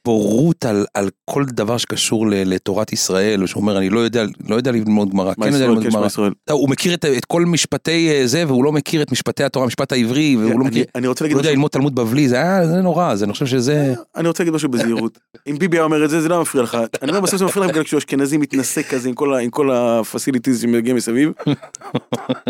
בבורות 0.05 0.65
על, 0.65 0.87
על 0.95 1.11
כל 1.25 1.45
דבר 1.45 1.77
שקשור 1.79 2.27
ל- 2.27 2.35
לתורת 2.55 2.93
ישראל, 2.93 3.47
שהוא 3.47 3.61
אומר, 3.61 3.79
אני 3.79 3.91
לא 3.91 4.01
יודע, 4.01 4.25
לא 4.49 4.55
יודע 4.57 4.73
ללמוד 4.73 5.11
גמרא, 5.11 5.35
כן 5.35 5.43
יודע 5.53 5.67
ללמוד 5.67 5.85
גמרא. 5.85 6.09
הוא 6.51 6.69
מכיר 6.69 6.95
את, 6.95 7.05
את 7.05 7.25
כל 7.25 7.45
משפטי 7.45 8.11
אה, 8.13 8.27
זה, 8.27 8.45
והוא 8.47 8.65
לא 8.65 8.73
מכיר 8.73 9.03
את 9.03 9.13
משפטי 9.13 9.45
התורה, 9.45 9.65
המשפט 9.65 9.93
העברי, 9.93 10.37
והוא 10.37 10.51
לא 10.51 10.57
אני- 10.57 10.65
מכיר, 10.69 10.85
אני 10.95 11.07
רוצה 11.07 11.25
הוא 11.25 11.27
להגיד 11.27 11.37
לא 11.37 11.41
יודע 11.41 11.51
ללמוד 11.51 11.71
תלמוד 11.71 11.95
בבלי, 11.95 12.29
זה 12.29 12.37
היה, 12.37 12.67
זה 12.67 12.83
נורא, 12.83 13.13
אז 13.13 13.23
אני 13.25 13.33
חושב 13.33 13.47
שזה... 13.47 13.95
אני 14.17 14.29
רוצה 14.29 14.43
להגיד 14.43 14.55
משהו 14.55 14.69
בזהירות. 14.69 15.19
אם 15.47 15.59
ביבי 15.59 15.77
היה 15.77 15.85
אומר 15.85 16.05
את 16.05 16.11
זה, 16.11 16.21
זה 16.21 16.29
לא 16.29 16.41
מפריע 16.43 16.65
לך. 16.65 16.79
אני 17.03 17.11
אומר 17.11 17.21
בסוף 17.21 17.39
זה 17.39 17.45
מפריע 17.45 17.67
לך 17.67 17.73
בגלל 17.73 17.85
כשהוא 17.85 17.99
אשכנזי 17.99 18.37
מתנשא 18.37 18.83
כזה 18.83 19.09
עם 19.09 19.15
כל 19.15 19.35
ה- 19.35 19.39
עם 19.39 19.51
כל 19.51 19.71
הפסיליטיז 19.73 20.61
שמגיעים 20.63 20.97
מסביב. 20.97 21.31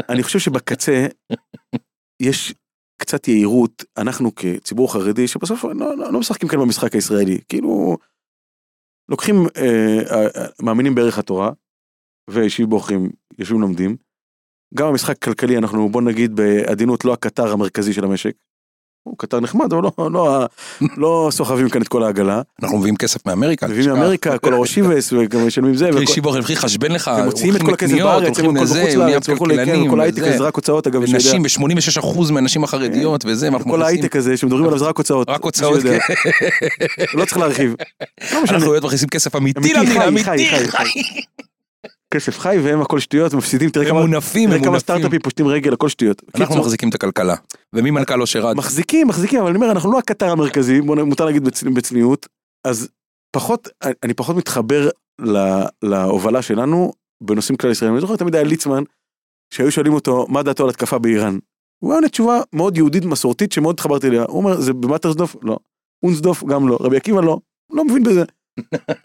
אני 0.09 0.23
חושב 0.23 0.39
שבקצה 0.39 1.07
יש 2.21 2.55
קצת 2.99 3.29
יהירות, 3.29 3.85
אנחנו 3.97 4.35
כציבור 4.35 4.93
חרדי, 4.93 5.29
שבסוף 5.29 5.65
לא, 5.65 5.75
לא, 5.75 6.13
לא 6.13 6.21
משחקים 6.21 6.49
כאן 6.49 6.59
במשחק 6.59 6.95
הישראלי. 6.95 7.39
כאילו, 7.49 7.97
לוקחים, 9.09 9.37
אה, 9.57 10.01
אה, 10.11 10.47
מאמינים 10.63 10.95
בערך 10.95 11.19
התורה, 11.19 11.51
וישיב 12.31 12.71
בוחרים, 12.71 13.11
יושבים 13.39 13.61
לומדים. 13.61 13.97
גם 14.75 14.87
המשחק 14.87 15.17
הכלכלי, 15.17 15.59
אנחנו 15.59 15.89
בוא 15.89 16.03
נגיד 16.03 16.35
בעדינות 16.35 17.05
לא 17.05 17.13
הקטר 17.13 17.53
המרכזי 17.53 17.93
של 17.93 18.05
המשק. 18.05 18.37
הוא 19.07 19.15
קטר 19.19 19.41
נחמד, 19.41 19.73
אבל 19.73 19.83
לא, 19.83 20.11
לא, 20.13 20.47
לא 20.97 21.29
סוחבים 21.33 21.69
כאן 21.69 21.83
את 21.83 21.89
כל 21.89 22.03
העגלה. 22.03 22.43
אנחנו 22.63 22.79
מביאים 22.79 22.97
כסף 22.97 23.27
מאמריקה. 23.27 23.67
מביאים. 23.67 23.91
מאמריקה, 23.91 24.39
כל 24.39 24.55
הראש 24.55 24.75
שיבס, 24.75 25.13
וגם 25.13 25.47
משלמים 25.47 25.75
זה. 25.75 25.89
כן, 25.93 25.97
וכל- 26.03 26.13
שיבו 26.13 26.31
רווחי 26.33 26.57
חשבן 26.57 26.93
לך, 26.93 27.11
ומוציאים 27.23 27.57
את 27.57 27.63
כל 27.63 27.75
הכסף 27.75 27.95
בארץ, 27.95 28.39
הם 28.39 28.45
הכל 28.45 28.55
בחוץ 28.55 28.73
נהיה 28.73 28.97
לארץ, 28.97 29.29
וכולי, 29.29 29.57
כן, 29.57 29.65
כלכלנים, 29.65 29.91
כל 29.91 30.01
ההייטק 30.01 30.23
וזה. 30.23 30.39
זה 30.39 30.45
רק 30.45 30.55
הוצאות 30.55 30.87
אגב. 30.87 31.01
ונשים, 31.01 31.43
ב-86% 31.43 32.33
מהנשים 32.33 32.65
החרדיות 32.65 33.25
וזה, 33.27 33.47
ואנחנו 33.53 33.71
כל 33.71 33.83
ההייטק 33.83 34.17
הזה 34.17 34.37
שמדברים 34.37 34.65
עליו 34.65 34.79
זה 34.79 34.85
רק 34.85 34.97
הוצאות. 34.99 35.29
רק 35.31 35.43
הוצאות. 35.43 35.81
כן. 35.83 35.99
לא 37.15 37.25
צריך 37.25 37.39
להרחיב. 37.39 37.75
לא. 38.33 38.39
אנחנו 38.51 38.73
מכניסים 38.85 39.09
כסף 39.09 39.37
אמיתי 39.37 39.61
למדינה, 39.75 40.01
חי, 40.03 40.09
אמיתי, 40.09 40.25
חי, 40.25 40.69
חי, 40.69 40.69
חי. 40.69 41.01
כסף 42.17 42.39
חי 42.39 42.57
והם 42.65 42.81
הכל 42.81 42.99
שטויות 43.01 43.35
מפסידים 43.35 43.71
תראה 43.71 43.87
כמה 43.87 43.99
ממונפים, 44.01 44.51
תראה 44.51 44.65
כמה. 44.65 44.79
סטארט-אפים 44.79 45.21
פושטים 45.21 45.47
רגל 45.49 45.73
הכל 45.73 45.89
שטויות. 45.89 46.23
אנחנו 46.35 46.47
קיצור, 46.47 46.61
מחזיקים 46.63 46.89
את 46.89 46.95
הכלכלה. 46.95 47.35
ומי 47.73 47.91
מנכ"ל 47.91 48.21
אושר 48.21 48.47
עד? 48.47 48.57
מחזיקים 48.57 49.09
מחזיקים 49.09 49.41
אבל 49.41 49.49
אני 49.49 49.57
אומר 49.57 49.71
אנחנו 49.71 49.93
לא 49.93 49.99
הקטר 49.99 50.31
המרכזי 50.31 50.81
מותר 50.81 51.25
להגיד 51.25 51.49
בצ- 51.49 51.71
בצניעות 51.75 52.27
אז 52.67 52.89
פחות 53.37 53.69
אני 54.03 54.15
פחות 54.15 54.37
מתחבר 54.37 54.89
ל- 55.21 55.63
להובלה 55.83 56.43
שלנו 56.43 56.93
בנושאים 57.23 57.57
כלל 57.57 57.71
ישראלים 57.71 57.95
אני 57.97 58.01
זוכר 58.01 58.17
תמיד 58.17 58.35
היה 58.35 58.45
ליצמן 58.45 58.83
שהיו 59.55 59.73
שואלים 59.73 59.93
אותו 59.95 60.27
מה 60.29 60.43
דעתו 60.43 60.65
על 60.65 60.71
התקפה 60.71 60.99
באיראן. 60.99 61.39
הוא 61.83 61.91
היה 61.91 61.97
עונה 61.97 62.09
תשובה 62.09 62.41
מאוד 62.53 62.77
יהודית 62.77 63.05
מסורתית 63.05 63.53
שמאוד 63.53 63.75
התחברתי 63.75 64.07
אליה 64.07 64.23
הוא 64.29 64.37
אומר 64.39 64.61
זה 64.61 64.73
במטרסדוף 64.73 65.37
לא 65.43 65.59
אונסדוף 66.03 66.45
גם 66.45 66.69
לא 66.69 66.79
רבי 66.81 66.97
עקיבא 66.97 67.21
לא 67.21 67.39
לא 67.73 67.85
מבין 67.85 68.03
בזה. 68.03 68.25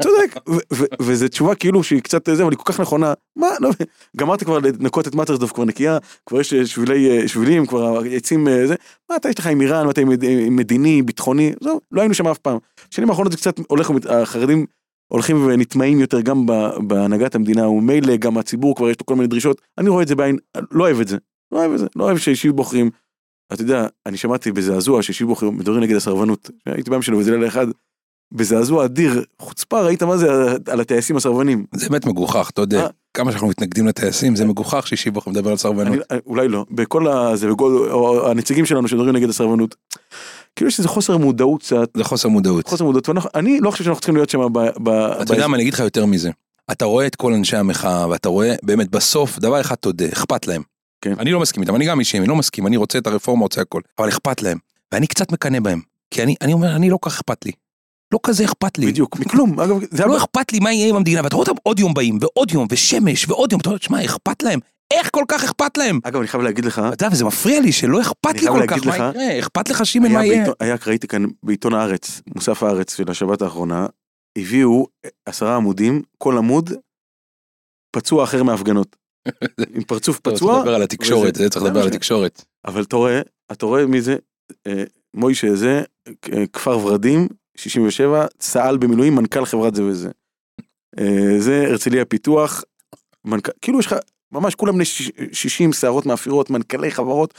צודק 0.03 0.49
ו- 0.49 0.73
ו- 0.75 0.85
וזו 1.01 1.27
תשובה 1.27 1.55
כאילו 1.55 1.83
שהיא 1.83 2.01
קצת 2.01 2.29
זה 2.35 2.43
אבל 2.43 2.51
היא 2.51 2.57
כל 2.57 2.73
כך 2.73 2.79
נכונה 2.79 3.13
מה 3.35 3.47
לא. 3.59 3.69
גמרתי 4.17 4.45
כבר 4.45 4.59
לנקות 4.59 5.07
את 5.07 5.15
מטרסדוף 5.15 5.51
כבר 5.51 5.65
נקייה 5.65 5.97
כבר 6.25 6.39
יש 6.39 6.53
שבילי 6.53 7.27
שבילים 7.27 7.65
כבר 7.65 8.01
עצים 8.11 8.47
אה, 8.47 8.67
זה 8.67 8.75
מה 9.09 9.15
אתה 9.15 9.29
יש 9.29 9.39
לך 9.39 9.47
עם 9.47 9.61
איראן 9.61 9.85
מה 9.85 9.91
אתה 9.91 10.01
עם 10.01 10.09
מד- 10.09 10.23
עם 10.23 10.55
מדיני 10.55 11.01
ביטחוני 11.01 11.53
זהו 11.63 11.81
לא 11.91 12.01
היינו 12.01 12.13
שם 12.13 12.27
אף 12.27 12.37
פעם. 12.37 12.57
שנים 12.91 13.09
האחרונות 13.09 13.31
זה 13.31 13.37
קצת 13.37 13.55
הולך 13.67 13.91
החרדים 14.09 14.65
הולכים 15.07 15.45
ונטמעים 15.45 15.99
יותר 15.99 16.21
גם 16.21 16.45
בהנהגת 16.87 17.35
המדינה 17.35 17.67
ומילא 17.69 18.15
גם 18.15 18.37
הציבור 18.37 18.75
כבר 18.75 18.89
יש 18.89 18.95
לו 18.99 19.05
כל 19.05 19.15
מיני 19.15 19.27
דרישות 19.27 19.61
אני 19.77 19.89
רואה 19.89 20.03
את 20.03 20.07
זה 20.07 20.15
בעין 20.15 20.37
לא 20.71 20.83
אוהב 20.83 20.99
את 20.99 21.07
זה 21.07 21.17
לא 21.51 21.57
אוהב 21.59 21.71
את 21.71 21.79
זה 21.79 21.85
לא 21.95 22.03
אוהב 22.03 22.17
שאישים 22.17 22.55
בוחרים. 22.55 22.89
אתה 23.53 23.61
יודע 23.61 23.87
אני 24.05 24.17
שמעתי 24.17 24.51
בזעזוע 24.51 25.01
שאישים 25.01 25.27
בוחרים 25.27 25.57
מדברים 25.57 25.83
נגד 25.83 25.95
הסרבנות 25.95 26.49
הייתי 26.65 26.89
ביום 26.89 27.01
שלו 27.01 27.17
וזה 27.17 27.31
לילה 27.31 27.47
אחד. 27.47 27.67
בזעזוע 28.31 28.85
אדיר 28.85 29.23
חוצפה 29.39 29.81
ראית 29.81 30.03
מה 30.03 30.17
זה 30.17 30.27
על 30.67 30.79
הטייסים 30.79 31.15
הסרבנים 31.15 31.65
זה 31.75 31.89
באמת 31.89 32.05
מגוחך, 32.05 32.49
אתה 32.53 32.61
יודע. 32.61 32.81
אה. 32.81 32.87
כמה 33.13 33.31
שאנחנו 33.31 33.47
מתנגדים 33.47 33.87
לטייסים, 33.87 34.35
זה 34.35 34.45
מגוחך 34.45 34.87
ששיבוך 34.87 35.27
מדבר 35.27 35.51
על 35.51 35.57
סרבנות. 35.57 35.97
אני, 36.11 36.19
אולי 36.25 36.47
לא, 36.47 36.65
בכל 36.71 37.07
הזה, 37.07 37.47
בכל, 37.47 37.87
או 37.91 38.29
הנציגים 38.31 38.65
שלנו 38.65 38.87
שמדברים 38.87 39.15
נגד 39.15 39.29
הסרבנות, 39.29 39.75
כאילו 40.55 40.69
יש 40.69 40.79
איזה 40.79 40.89
חוסר 40.89 41.17
מודעות 41.17 41.61
קצת, 41.61 41.89
זה 41.97 42.03
חוסר 42.03 42.29
מודעות. 42.29 42.67
חוסר 42.67 42.83
מודעות, 42.83 43.09
ואנחנו, 43.09 43.29
אני 43.35 43.59
לא 43.59 43.71
חושב 43.71 43.83
שאנחנו 43.83 44.01
צריכים 44.01 44.15
להיות 44.15 44.29
שם 44.29 44.53
ב... 44.53 44.59
ב 44.83 44.89
אתה 44.89 45.33
יודע 45.33 45.47
מה, 45.47 45.55
אני 45.55 45.63
אגיד 45.63 45.73
לך 45.73 45.79
יותר 45.79 46.05
מזה. 46.05 46.29
אתה 46.71 46.85
רואה 46.85 47.07
את 47.07 47.15
כל 47.15 47.33
אנשי 47.33 47.57
המחאה, 47.57 48.09
ואתה 48.09 48.29
רואה, 48.29 48.55
באמת, 48.63 48.89
בסוף, 48.89 49.39
דבר 49.39 49.61
אחד 49.61 49.75
תודה, 49.75 50.05
אכפת 50.13 50.47
להם. 50.47 50.61
כן. 51.01 51.13
אני 51.19 51.31
לא 51.31 51.39
מסכים 51.39 51.63
איתם, 51.63 51.75
אני 51.75 51.85
גם 51.85 51.99
אישי, 51.99 52.17
אני 52.17 52.27
לא 52.27 52.35
מסכים, 52.35 52.67
אני 52.67 52.77
רוצה 52.77 52.97
את 52.97 53.07
הרפורמה, 53.07 53.41
רוצה 53.41 53.61
הכל, 53.61 53.81
אבל 53.99 54.09
אכפת 54.09 54.41
להם. 54.41 54.57
ואני 54.91 55.07
קצת 55.07 55.31
מקנא 55.31 55.59
בהם. 55.59 55.81
כי 56.11 56.23
אני, 56.23 56.35
אני 56.41 56.53
אומר, 56.53 56.75
אני 56.75 56.89
לא 56.89 56.97
כך 57.01 57.13
אכפת 57.13 57.45
לי. 57.45 57.51
לא 58.11 58.19
כזה 58.23 58.45
אכפת 58.45 58.77
לי. 58.77 58.87
בדיוק, 58.87 59.19
מכלום, 59.19 59.59
אגב, 59.59 59.79
זה 59.91 60.05
לא. 60.05 60.17
אכפת 60.17 60.53
לי 60.53 60.59
מה 60.59 60.73
יהיה 60.73 60.89
עם 60.89 60.95
המדינה, 60.95 61.21
ואתה 61.23 61.35
רואה 61.35 61.47
אותם 61.49 61.59
עוד 61.63 61.79
יום 61.79 61.93
באים, 61.93 62.17
ועוד 62.21 62.51
יום, 62.51 62.67
ושמש, 62.71 63.29
ועוד 63.29 63.51
יום, 63.51 63.61
אתה 63.61 63.69
אומר, 63.69 63.79
שמע, 63.81 64.05
אכפת 64.05 64.43
להם. 64.43 64.59
איך 64.91 65.09
כל 65.11 65.23
כך 65.27 65.43
אכפת 65.43 65.77
להם? 65.77 65.99
אגב, 66.03 66.19
אני 66.19 66.27
חייב 66.27 66.43
להגיד 66.43 66.65
לך, 66.65 66.79
אתה 66.79 67.05
יודע, 67.05 67.13
וזה 67.13 67.25
מפריע 67.25 67.59
לי 67.59 67.71
שלא 67.71 68.01
אכפת 68.01 68.41
לי 68.41 68.47
כל 68.47 68.67
כך, 68.67 68.85
מה 68.85 68.95
יקרה? 68.95 69.39
אכפת 69.39 69.69
לך 69.69 69.83
היה 69.93 70.09
מה 70.09 70.25
יהיה? 70.25 70.45
היה, 70.59 70.75
ראיתי 70.87 71.07
כאן 71.07 71.25
בעיתון 71.43 71.73
הארץ, 71.73 72.21
מוסף 72.35 72.63
הארץ 72.63 72.95
של 72.95 73.11
השבת 73.11 73.41
האחרונה, 73.41 73.87
הביאו 74.37 74.87
עשרה 75.25 75.55
עמודים, 75.55 76.01
כל 76.17 76.37
עמוד 76.37 76.73
פצוע 77.95 78.23
אחר 78.23 78.43
מההפגנות. 78.43 78.95
עם 79.75 79.83
פרצוף 79.83 80.19
טוב, 80.19 80.33
צריך 80.33 80.43
פצוע, 80.43 80.59
לדבר 80.59 80.75
על 80.75 80.83
התקשורת, 80.83 81.35
זה 81.35 81.49
צריך 81.49 81.65
לדבר 81.65 81.81
על 81.81 81.87
התקשורת. 81.87 82.45
אבל 82.65 82.81
אתה 82.81 82.95
רואה, 82.95 83.21
אתה 83.51 83.65
רואה 83.65 83.85
מי 83.85 84.01
זה, 84.01 84.15
אה, 84.67 84.83
מוישה 85.13 85.55
זה, 85.55 85.83
אה, 86.33 86.47
כפר 86.53 86.77
ורדים, 86.77 87.27
67, 87.57 88.25
צה"ל 88.37 88.77
במילואים, 88.77 89.15
מנכ"ל 89.15 89.45
חברת 89.45 89.75
זה 89.75 89.83
וזה. 89.83 90.09
אה, 90.99 91.39
זה 91.39 91.63
הרצליה 91.67 92.05
פיתוח, 92.05 92.63
מנכ"ל, 93.25 93.51
כאילו 93.61 93.79
יש 93.79 93.85
לך, 93.85 93.95
ממש 94.31 94.55
כולם 94.55 94.75
בני 94.75 94.85
שיש- 94.85 95.11
60 95.31 95.73
שערות 95.73 96.05
מאפירות, 96.05 96.49
מנכ"לי 96.49 96.91
חברות, 96.91 97.33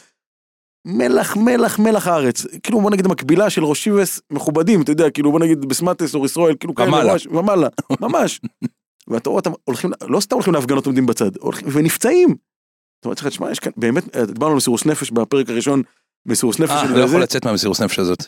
מלח, 0.86 1.36
מלח, 1.36 1.78
מלח 1.78 2.06
הארץ. 2.06 2.46
כאילו 2.62 2.80
בוא 2.80 2.90
נגיד 2.90 3.06
המקבילה 3.06 3.50
של 3.50 3.64
ראש 3.64 3.84
שיבס 3.84 4.20
מכובדים, 4.30 4.82
אתה 4.82 4.92
יודע, 4.92 5.10
כאילו 5.10 5.30
בוא 5.32 5.40
נגיד 5.40 5.64
בסמטס 5.64 6.14
או 6.14 6.24
ישראל, 6.24 6.54
כאילו 6.60 6.74
כאלה, 6.74 6.88
ומעלה. 6.88 7.12
ממש, 7.12 7.26
ומעלה, 7.26 7.68
ממש. 8.00 8.40
ואתה 9.08 9.30
רואה 9.30 9.38
אותם 9.40 9.50
הולכים, 9.64 9.90
לא 10.08 10.20
סתם 10.20 10.36
הולכים 10.36 10.54
להפגנות 10.54 10.86
עומדים 10.86 11.06
בצד, 11.06 11.36
הולכים, 11.36 11.68
ונפצעים. 11.72 12.28
זאת 12.28 13.04
אומרת, 13.04 13.16
צריך 13.16 13.28
תשמע, 13.28 13.50
יש 13.50 13.58
כאן, 13.58 13.72
באמת, 13.76 14.16
אה, 14.16 14.26
דיברנו 14.26 14.50
על 14.50 14.56
מסירוס 14.56 14.86
נפש 14.86 15.10
בפרק 15.10 15.50
הראשון, 15.50 15.82
מסירוס 16.26 16.58
נפש 16.60 16.70
אה, 16.70 16.84
לא 16.86 17.04
יכול 17.04 17.22
לצאת 17.22 17.44
מהמסירות 17.44 17.80
נפש 17.80 17.98
הזאת. 17.98 18.26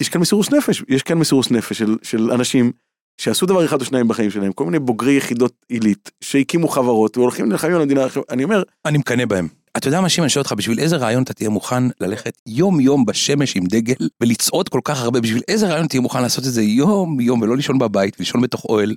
יש 0.00 0.08
כאן 0.08 0.20
מסירוס 0.20 0.50
נפש, 0.50 0.82
יש 0.88 1.02
כאן 1.02 1.18
מסירוס 1.18 1.50
נפש 1.50 1.78
של, 1.78 1.96
של 2.02 2.30
אנשים 2.30 2.72
שעשו 3.20 3.46
דבר 3.46 3.64
אחד 3.64 3.80
או 3.80 3.84
שניים 3.84 4.08
בחיים 4.08 4.30
שלהם, 4.30 4.52
כל 4.52 4.64
מיני 4.64 4.78
בוגרי 4.78 5.16
יחידות 5.16 5.52
עילית, 5.68 6.10
שהקימו 6.20 6.68
חברות 6.68 7.16
והולכים 7.16 7.48
נלחמים 7.48 7.74
על 7.74 7.82
המדינה, 7.82 8.06
אני 8.30 8.44
אומר, 8.44 8.62
אני 8.84 8.98
מקנא 8.98 9.24
בהם. 9.24 9.48
אתה 9.76 9.88
יודע 9.88 10.00
מה 10.00 10.08
שמעון, 10.08 10.24
אני 10.24 10.30
שואל 10.30 10.42
אותך, 10.42 10.52
בשביל 10.52 10.80
איזה 10.80 10.96
רעיון 10.96 11.22
אתה 11.22 11.32
תהיה 11.32 11.50
מוכן 11.50 11.82
ללכת 12.00 12.32
יום 12.46 12.80
יום 12.80 13.06
בשמש 13.06 13.56
עם 13.56 13.64
דגל 13.66 14.08
ולצעוד 14.20 14.68
כל 14.68 14.80
כך 14.84 15.02
הרבה, 15.02 15.20
בשביל 15.20 15.42
איזה 15.48 15.68
רעיון 15.68 15.86
תהיה 15.86 16.00
מוכן 16.00 16.22
לעשות 16.22 16.46
את 16.46 16.52
זה 16.52 16.62
יום 16.62 17.20
יום 17.20 17.42
ולא 17.42 17.56
לישון 17.56 17.78
בבית 17.78 18.16
ולישון 18.18 18.40
בתוך 18.40 18.64
אוהל? 18.64 18.96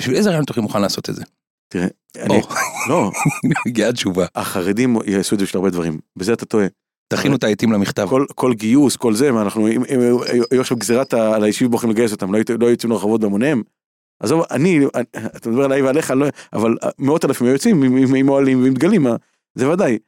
בשביל 0.00 0.16
איזה 0.16 0.28
רעיון 0.28 0.44
אתה 0.44 0.52
תהיה 0.52 0.62
מוכן 0.62 0.82
לעשות 0.82 1.10
את 1.10 1.14
זה? 1.14 1.22
תראה, 1.68 1.86
אני, 2.16 2.40
לא, 2.88 3.10
הגיעה 3.66 3.88
התשובה. 3.88 4.26
החרדים 4.34 4.96
יעשו 5.06 5.34
את 5.34 5.40
זה 5.40 5.46
בשביל 5.46 5.58
הרבה 5.58 5.70
דברים, 5.70 5.98
בזה 6.16 6.32
אתה 6.32 6.46
טועה. 6.46 6.66
תכינו 7.08 7.36
את 7.36 7.44
העטים 7.44 7.72
למכתב. 7.72 8.06
כל, 8.08 8.24
כל 8.34 8.54
גיוס, 8.54 8.96
כל 8.96 9.14
זה, 9.14 9.32
מה 9.32 9.42
אנחנו, 9.42 9.68
אם 9.68 9.82
היו 10.50 10.60
עכשיו 10.60 10.76
גזירת 10.76 11.14
על 11.14 11.44
היישוב 11.44 11.70
בוחרים 11.70 11.92
לגייס 11.92 12.12
אותם, 12.12 12.34
לא 12.34 12.38
לא 12.60 12.66
יוצאים 12.66 12.92
לרחובות 12.92 13.20
בהמוניהם? 13.20 13.62
עזוב, 14.20 14.42
אני, 14.50 14.80
אתה 15.36 15.50
מדבר 15.50 15.64
עליי 15.64 15.82
ועליך, 15.82 16.10
לא, 16.10 16.26
אבל 16.52 16.76
מאות 16.98 17.24
אלפים 17.24 17.46
היו 17.46 17.52
יוצאים 17.52 17.82
עם- 18.14 18.28
אוהלים 18.28 18.62
ועם 18.62 18.74
דגלים, 18.74 19.02
מה, 19.02 19.16
זה 19.54 19.70
ודאי. 19.70 19.98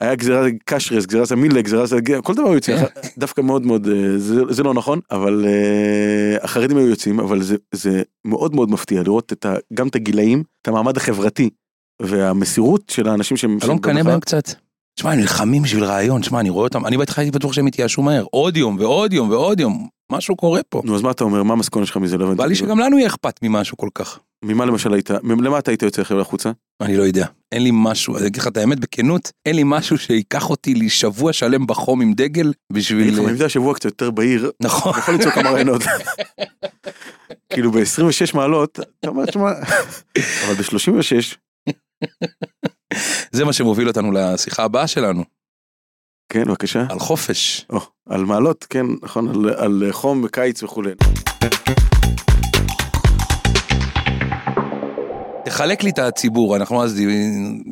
היה 0.00 0.14
גזירת 0.14 0.52
קשרס, 0.64 1.06
גזירת 1.06 1.30
המילה, 1.30 1.62
גזירת 1.62 1.88
כל 2.22 2.34
דבר 2.34 2.44
היו 2.44 2.54
יוצאים, 2.54 2.76
כן. 2.78 3.00
דווקא 3.18 3.40
מאוד 3.40 3.66
מאוד, 3.66 3.88
אה, 3.88 4.18
זה, 4.18 4.40
זה 4.50 4.62
לא 4.62 4.74
נכון, 4.74 5.00
אבל 5.10 5.44
אה, 5.46 6.36
החרדים 6.44 6.76
היו 6.76 6.86
יוצאים, 6.88 7.20
אבל 7.20 7.42
זה, 7.42 7.56
זה 7.74 8.02
מאוד 8.24 8.54
מאוד 8.54 8.70
מפתיע 8.70 9.02
לראות 9.02 9.32
את 9.32 9.46
ה, 9.46 9.54
גם 9.74 9.88
את 9.88 9.94
הגילאים, 9.94 10.42
את 10.62 10.68
המעמד 10.68 10.96
החברתי 10.96 11.50
והמסירות 12.02 12.90
של 12.90 13.08
האנשים 13.08 13.36
שהם... 13.36 13.58
אתה 13.58 13.66
לא 13.66 13.74
מקנא. 13.74 14.02
בהם 14.02 14.20
קצת? 14.20 14.44
תשמע, 14.94 15.12
הם 15.12 15.18
נלחמים 15.18 15.62
בשביל 15.62 15.84
רעיון, 15.84 16.20
תשמע, 16.20 16.40
אני 16.40 16.50
רואה 16.50 16.64
אותם, 16.64 16.86
אני 16.86 16.96
בהתחלה 16.96 17.24
הייתי 17.24 17.38
בטוח 17.38 17.52
שהם 17.52 17.68
יתייאשו 17.68 18.02
מהר, 18.02 18.24
עוד 18.30 18.56
יום 18.56 18.76
ועוד 18.80 19.12
יום 19.12 19.30
ועוד 19.30 19.60
יום, 19.60 19.88
משהו 20.12 20.36
קורה 20.36 20.60
פה. 20.68 20.82
נו 20.84 20.94
אז 20.94 21.02
מה 21.02 21.10
אתה 21.10 21.24
אומר, 21.24 21.42
מה 21.42 21.52
המסקנה 21.52 21.86
שלך 21.86 21.96
מזה? 21.96 22.18
לא. 22.18 22.34
בא 22.34 22.46
לי 22.46 22.54
שגם 22.54 22.78
לנו 22.78 22.98
יהיה 22.98 23.08
אכפת 23.08 23.38
ממשהו 23.42 23.76
כל 23.76 23.88
כך. 23.94 24.18
ממה 24.44 24.64
למשל 24.64 24.94
היית, 24.94 25.10
למה 25.22 25.58
אתה 25.58 25.70
היית 25.70 25.82
יוצא 25.82 26.02
עכשיו 26.02 26.20
החוצה? 26.20 26.50
אני 26.80 26.96
לא 26.96 27.02
יודע, 27.02 27.26
אין 27.52 27.62
לי 27.62 27.70
משהו, 27.72 28.16
אני 28.16 28.26
אגיד 28.26 28.42
לך 28.42 28.46
את 28.46 28.56
האמת 28.56 28.80
בכנות, 28.80 29.32
אין 29.46 29.56
לי 29.56 29.62
משהו 29.64 29.98
שייקח 29.98 30.50
אותי 30.50 30.74
לשבוע 30.74 31.32
שלם 31.32 31.66
בחום 31.66 32.00
עם 32.00 32.12
דגל 32.12 32.46
אני 32.46 32.54
בשביל... 32.72 33.20
אגיד 33.20 33.40
לך, 33.40 33.46
השבוע 33.46 33.74
קצת 33.74 33.84
יותר 33.84 34.10
בהיר, 34.10 34.50
נכון. 34.62 34.92
יכול 34.98 35.14
למצוא 35.14 35.30
כמה 35.30 35.50
רעיונות. 35.50 35.82
כאילו 37.52 37.72
ב-26 37.72 38.34
מעלות, 38.34 38.80
אתה 39.00 39.08
אומר, 39.08 39.26
תשמע, 39.26 39.50
אבל 40.46 40.54
ב-36, 40.54 41.36
זה 43.36 43.44
מה 43.44 43.52
שמוביל 43.52 43.88
אותנו 43.88 44.12
לשיחה 44.12 44.64
הבאה 44.64 44.86
שלנו, 44.86 45.24
כן, 46.32 46.44
בבקשה. 46.44 46.86
על 46.88 46.98
חופש. 46.98 47.66
או, 47.70 47.80
על 48.08 48.24
מעלות, 48.24 48.66
כן, 48.70 48.86
נכון, 49.02 49.28
על, 49.28 49.48
על 49.56 49.82
חום 49.92 50.22
וקיץ 50.24 50.62
וכולי. 50.62 50.90
תחלק 55.44 55.82
לי 55.82 55.90
את 55.90 55.98
הציבור, 55.98 56.56
אנחנו 56.56 56.82
אז 56.84 56.94
דיב- 56.94 57.10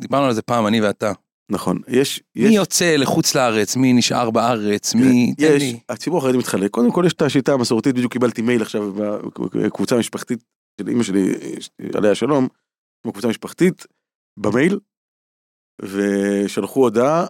דיברנו 0.01 0.27
על 0.27 0.33
זה 0.33 0.43
פעם, 0.43 0.67
אני 0.67 0.81
ואתה. 0.81 1.13
נכון, 1.51 1.79
יש, 1.89 2.23
מי 2.37 2.49
יש, 2.49 2.55
יוצא 2.55 2.97
לחוץ 2.97 3.35
לארץ, 3.35 3.77
מי 3.77 3.93
נשאר 3.93 4.31
בארץ, 4.31 4.95
מי... 4.95 5.35
יש, 5.39 5.63
לי. 5.63 5.79
הציבור 5.89 6.19
החרדי 6.19 6.39
מתחלק, 6.39 6.71
קודם 6.71 6.93
כל 6.93 7.03
יש 7.07 7.13
את 7.13 7.23
השיטה 7.23 7.53
המסורתית, 7.53 7.95
בדיוק 7.95 8.13
קיבלתי 8.13 8.43
מייל 8.43 8.63
עכשיו 8.63 8.93
בקבוצה 9.55 9.97
המשפחתית 9.97 10.39
של 10.81 10.89
אמא 10.89 11.03
שלי, 11.03 11.33
עליה 11.95 12.15
שלום, 12.15 12.49
בקבוצה 13.07 13.29
משפחתית, 13.29 13.87
במייל, 14.37 14.79
ושלחו 15.83 16.81
הודעה, 16.81 17.27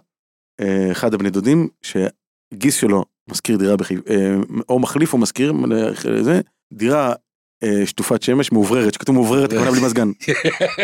אה, 0.61 0.91
אחד 0.91 1.13
הבני 1.13 1.29
דודים, 1.29 1.67
שגיס 1.81 2.75
שלו 2.75 3.05
משכיר 3.29 3.57
דירה 3.57 3.77
בחיפה, 3.77 4.09
אה, 4.09 4.35
או 4.69 4.79
מחליף 4.79 5.13
או 5.13 5.17
משכיר, 5.17 5.53
זה, 6.21 6.41
דירה 6.73 7.13
אה, 7.63 7.85
שטופת 7.85 8.21
שמש, 8.21 8.51
מאובררת, 8.51 8.93
שכתוב 8.93 9.15
מאובררת, 9.15 9.53
הכוונה 9.53 9.71
בלי 9.71 9.81
מזגן, 9.85 10.11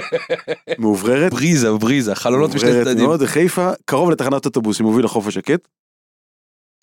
מאובררת, 0.79 1.31
בריזה, 1.31 1.71
בריזה, 1.71 2.15
חלונות 2.15 2.55
משני 2.55 2.69
מאובררת 2.69 2.87
צדדים. 2.87 3.05
מאוד, 3.05 3.25
חיפה, 3.25 3.71
קרוב 3.85 4.11
לתחנת 4.11 4.45
אוטובוס 4.45 4.77
שמוביל 4.77 5.05
לחוף 5.05 5.27
השקט, 5.27 5.67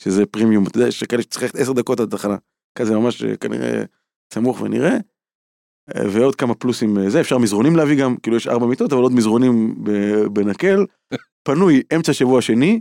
שזה 0.02 0.26
פרימיום, 0.26 0.66
אתה 0.66 0.78
יודע, 0.78 0.88
יש 0.88 1.04
כאלה 1.04 1.22
שצריך 1.22 1.42
ללכת 1.42 1.56
עשר 1.56 1.72
דקות 1.72 2.00
עד 2.00 2.14
התחנה, 2.14 2.36
כזה 2.78 2.94
ממש 2.94 3.22
אה, 3.24 3.36
כנראה 3.36 3.82
סמוך 4.34 4.60
ונראה, 4.60 4.90
אה, 4.92 4.98
ועוד 5.88 6.34
כמה 6.34 6.54
פלוסים 6.54 6.98
אה, 6.98 7.10
זה, 7.10 7.20
אפשר 7.20 7.38
מזרונים 7.38 7.76
להביא 7.76 7.98
גם, 8.02 8.16
כאילו 8.16 8.36
יש 8.36 8.46
ארבע 8.46 8.66
מיטות, 8.66 8.92
אבל 8.92 9.02
עוד 9.02 9.12
מזרונים 9.12 9.74
בנקל, 10.32 10.86
פנוי 11.48 11.82
אמצע 11.96 12.12
שבוע 12.12 12.42
שני, 12.42 12.80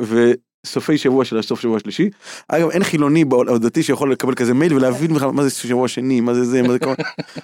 וסופי 0.00 0.98
שבוע 0.98 1.24
של 1.24 1.42
סוף 1.42 1.60
שבוע 1.60 1.80
שלישי. 1.80 2.10
אגב, 2.48 2.70
אין 2.70 2.84
חילוני 2.84 3.24
בעול- 3.24 3.48
או 3.48 3.58
דתי 3.58 3.82
שיכול 3.82 4.12
לקבל 4.12 4.34
כזה 4.34 4.54
מייל 4.54 4.74
ולהבין 4.74 5.14
בכלל 5.14 5.30
מה 5.30 5.42
זה 5.42 5.50
שבוע 5.50 5.88
שני, 5.88 6.20
מה 6.20 6.34
זה 6.34 6.44
זה, 6.44 6.62
מה 6.62 6.72
זה 6.72 6.78
כמה... 6.78 6.94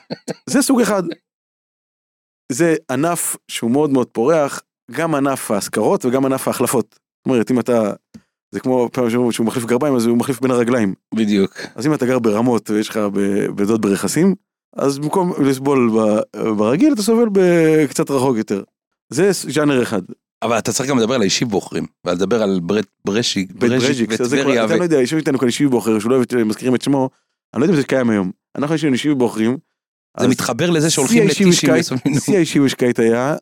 זה 0.51 0.63
סוג 0.63 0.81
אחד. 0.81 1.03
זה 2.53 2.75
ענף 2.91 3.37
שהוא 3.49 3.71
מאוד 3.71 3.91
מאוד 3.91 4.07
פורח, 4.07 4.63
גם 4.91 5.15
ענף 5.15 5.51
ההשכרות 5.51 6.05
וגם 6.05 6.27
ענף 6.27 6.49
ההחלפות. 6.49 6.95
זאת 6.95 7.27
אומרת, 7.27 7.51
אם 7.51 7.61
אתה, 7.61 7.93
זה 8.55 8.61
כמו 8.61 8.89
פעם 8.93 9.11
שאומרים 9.11 9.33
שהוא 9.33 9.47
מחליף 9.47 9.65
גרביים, 9.65 9.97
אז 9.97 10.07
הוא 10.07 10.17
מחליף 10.19 10.41
בין 10.41 10.51
הרגליים. 10.51 10.95
בדיוק. 11.15 11.53
אז 11.75 11.87
אם 11.87 11.95
אתה 11.95 12.07
גר 12.07 12.19
ברמות 12.19 12.71
ויש 12.71 12.89
לך 12.89 12.97
בדוד 13.57 13.83
ברכסים, 13.83 14.35
אז 14.77 14.99
במקום 14.99 15.33
לסבול 15.45 15.91
ברגיל, 16.57 16.93
אתה 16.93 17.03
סובל 17.03 17.29
בקצת 17.33 18.11
רחוק 18.11 18.37
יותר. 18.37 18.63
זה 19.11 19.31
ז'אנר 19.33 19.83
אחד. 19.83 20.03
אבל 20.43 20.59
אתה 20.59 20.73
צריך 20.73 20.89
גם 20.91 20.99
לדבר 20.99 21.15
על 21.15 21.21
האישי 21.21 21.45
בוחרים, 21.45 21.87
ולדבר 22.07 22.43
על 22.43 22.61
ברט 22.63 22.87
ברשיק, 23.05 23.49
זה 24.25 24.37
וטבריה, 24.37 24.65
אתה 24.65 24.77
לא 24.77 24.83
יודע, 24.83 25.01
יושב 25.01 25.17
איתנו 25.17 25.39
כאן 25.39 25.49
אישי 25.49 25.67
בוחר, 25.67 25.99
שהוא 25.99 26.11
לא 26.11 26.17
אוהב 26.17 26.27
את- 26.27 26.35
מזכירים 26.35 26.75
את 26.75 26.83
שמו, 26.83 27.11
אני 27.55 27.61
לא 27.61 27.65
יודע 27.65 27.75
אם 27.75 27.81
זה 27.81 27.87
קיים 27.87 28.11
היום. 28.11 28.31
אנחנו 28.59 28.75
יש 28.75 28.85
לנו 28.85 28.93
אישי 28.93 29.15
בוחרים. 29.15 29.57
זה 30.21 30.29
מתחבר 30.29 30.71
לזה 30.71 30.91
שהולכים 30.91 31.27
לטישים. 31.29 31.71
שיא 32.21 32.37
האישי 32.37 32.61
ושקיית 32.61 32.99
היה, 32.99 33.37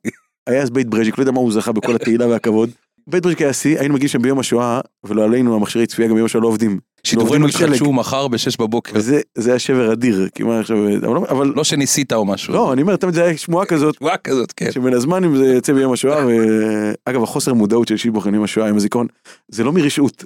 היה 0.47 0.62
אז 0.62 0.71
בית 0.71 0.87
ברז'יק, 0.90 1.19
לא 1.19 1.23
יודע 1.23 1.33
מה 1.33 1.40
הוא 1.40 1.52
זכה 1.52 1.73
בכל 1.73 1.95
התהילה 1.97 2.26
והכבוד. 2.28 2.71
בית 3.06 3.23
ברז'יק 3.23 3.40
היה 3.42 3.52
שיא, 3.52 3.78
היינו 3.78 3.94
מגיעים 3.94 4.09
שם 4.09 4.23
ביום 4.23 4.38
השואה, 4.38 4.80
ולא 5.04 5.25
עלינו 5.25 5.54
המכשירי 5.56 5.87
צפייה 5.87 6.09
גם 6.09 6.14
ביום 6.14 6.26
השואה 6.26 6.42
לא 6.42 6.49
עובדים. 6.49 6.78
שלג. 7.04 7.23
יתחדשו 7.49 7.92
מחר 7.92 8.28
בשש 8.28 8.56
בבוקר. 8.56 8.92
וזה 8.94 9.21
זה 9.35 9.50
היה 9.50 9.59
שבר 9.59 9.92
אדיר, 9.92 10.28
כי 10.35 10.42
מה 10.42 10.61
עכשיו, 10.61 10.76
אבל 10.88 11.14
לא- 11.14 11.26
אבל 11.30 11.52
לא 11.56 11.64
שניסית 11.64 12.12
או 12.12 12.25
משהו. 12.25 12.54
לא, 12.54 12.73
אני 12.73 12.82
אומר, 12.82 12.97
תמיד 12.97 13.14
זה 13.14 13.25
היה 13.25 13.37
שמועה 13.37 13.66
כזאת, 13.66 13.97
תשואה 13.97 14.16
כזאת, 14.16 14.52
כן. 14.56 14.73
שבין 14.73 14.94
הזמנים 14.94 15.37
זה 15.37 15.44
יוצא 15.47 15.73
ביום 15.73 15.92
השואה, 15.92 16.26
ואגב 16.26 17.23
החוסר 17.23 17.54
מודעות 17.54 17.88
של 17.88 17.97
שיבוך 17.97 18.26
עם 18.26 18.42
השואה 18.42 18.68
עם 18.68 18.76
הזיכרון, 18.76 19.06
זה 19.49 19.64
לא 19.64 19.73
מרשעות. 19.73 20.25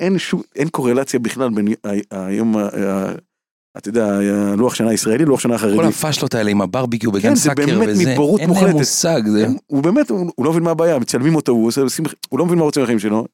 אין 0.00 0.18
שום, 0.18 0.42
אין 0.56 0.68
קורלציה 0.68 1.20
בכלל 1.20 1.48
בין 1.50 1.68
היום, 2.10 2.56
אתה 3.78 3.88
יודע, 3.88 4.18
הלוח 4.52 4.74
שנה 4.74 4.90
הישראלי 4.90 5.24
לוח 5.24 5.40
שנה 5.40 5.58
כל 5.58 5.64
החרדי. 5.64 5.88
הפאשלות 5.88 6.34
האלה 6.34 6.50
עם 6.50 6.60
הברביקיו 6.60 7.12
בגן 7.12 7.28
כן, 7.28 7.34
זה 7.34 7.40
סאקר 7.42 7.66
באמת 7.66 7.88
וזה, 7.88 8.12
מבורות 8.12 8.40
אין 8.40 8.48
להם 8.48 8.58
מוחלטת. 8.58 8.76
מושג, 8.78 9.22
זה... 9.26 9.46
הוא 9.66 9.82
באמת, 9.82 10.10
הוא 10.10 10.44
לא 10.44 10.50
מבין 10.50 10.62
מה 10.62 10.70
הבעיה, 10.70 10.98
מצלמים 10.98 11.34
אותו, 11.34 11.52
הוא 11.52 11.66
עושה, 11.66 11.82
הוא 12.28 12.38
לא 12.38 12.46
מבין 12.46 12.58
מה 12.58 12.64
רוצים 12.64 12.82
מהחיים 12.82 12.98
שלו. 12.98 13.26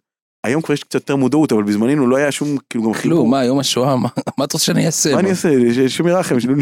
היום 0.47 0.63
כבר 0.63 0.75
יש 0.75 0.85
קצת 0.85 0.95
יותר 0.95 1.17
מודעות, 1.17 1.53
אבל 1.53 1.63
בזמננו 1.63 2.07
לא 2.07 2.17
היה 2.17 2.33
שום, 2.33 2.57
כאילו 2.71 2.85
גם 2.85 2.95
חיבור. 2.95 3.19
כלום, 3.19 3.31
מה, 3.31 3.45
יום 3.45 3.59
השואה, 3.59 3.97
מה 3.97 4.09
מה 4.39 4.45
אתה 4.45 4.57
רוצה 4.57 4.65
שאני 4.65 4.87
אעשה? 4.87 5.15
מה 5.15 5.21
אני 5.21 5.31
אעשה? 5.31 5.51
יש 5.51 5.97
שמי 5.97 6.13
רחם, 6.13 6.41
שלא. 6.41 6.55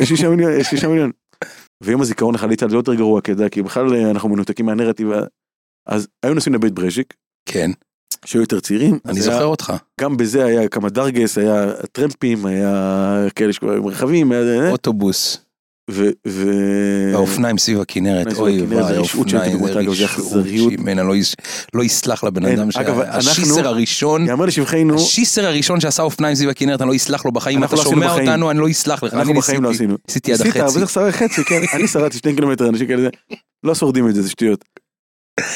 יש 0.00 0.08
שישה 0.08 0.28
מיליון, 0.28 0.52
יש 0.60 0.66
שישה 0.66 0.88
מיליון. 0.88 1.10
ויום 1.82 2.00
הזיכרון 2.00 2.34
לחללי 2.34 2.56
צה"ל 2.56 2.70
זה 2.70 2.76
יותר 2.76 2.94
גרוע, 2.94 3.20
כי 3.50 3.62
בכלל 3.62 3.94
אנחנו 3.94 4.28
מנותקים 4.28 4.66
מהנרטיב. 4.66 5.08
אז 5.86 6.08
היו 6.22 6.34
נוסעים 6.34 6.54
לבית 6.54 6.72
ברז'יק, 6.72 7.14
כן, 7.48 7.70
שהיו 8.26 8.40
יותר 8.42 8.60
צעירים. 8.60 8.98
אני 9.04 9.20
אז 9.20 9.26
היה- 9.26 9.34
זוכר 9.36 9.46
אותך. 9.46 9.72
גם 10.00 10.16
בזה 10.16 10.44
היה 10.44 10.68
כמה 10.68 10.88
דרגס, 10.88 11.38
היה 11.38 11.66
טרמפים, 11.92 12.46
היה 12.46 13.26
כאלה 13.36 13.52
עם 13.62 13.86
רכבים, 13.86 14.32
היה- 14.32 14.70
אוטובוס, 14.70 15.38
ו... 15.90 16.08
ו- 16.28 17.12
והאופניים 17.12 17.58
סביב 17.58 17.80
הכנרת, 17.80 18.26
אוי 18.26 18.34
וואי, 18.34 18.60
האופניים, 18.60 18.84
זה 18.84 19.00
רשעות. 19.00 19.28
שמנה 20.78 21.02
לא 21.02 21.14
לא 21.74 21.82
יסלח 21.84 22.24
לבן 22.24 22.44
אדם, 22.44 22.68
אגב, 22.76 22.94
שה- 23.02 23.10
השיסר 23.16 23.54
אנחנו- 23.54 23.68
הראשון, 23.68 24.26
יאמר 24.28 24.44
לשבחנו, 24.44 24.94
השיסר 24.94 25.46
הראשון 25.46 25.80
שעשה 25.80 26.02
אופניים 26.02 26.34
סביב 26.34 26.48
הכנרת, 26.50 26.80
אני 26.82 26.90
לא 26.90 26.96
אסלח 26.96 27.24
לו 27.24 27.32
בחיים, 27.32 27.64
אתה 27.64 27.76
לא 27.76 27.82
שומע 27.82 28.06
בחיים. 28.06 28.28
אותנו, 28.28 28.50
אני 28.50 28.58
לא 28.58 28.70
אסלח 28.70 29.02
לך, 29.02 29.14
אנחנו 29.14 29.34
בחיים 29.34 29.62
לא 29.62 29.70
עשינו. 29.70 29.96
ניסיתי 30.08 30.32
עד 30.32 30.40
החצי. 30.40 30.62
אבל 30.62 30.86
צריך 30.86 31.16
חצי, 31.16 31.44
כן, 31.44 31.60
אני 31.74 31.88
שרדתי 31.88 32.18
שני 32.18 32.34
קילומטר, 32.34 32.68
אנשים 32.68 32.86
כאלה, 32.86 33.08
לא 33.64 33.74
שורדים 33.74 34.08
את 34.08 34.14
זה, 34.14 34.22
זה 34.22 34.30
שטויות. 34.30 34.64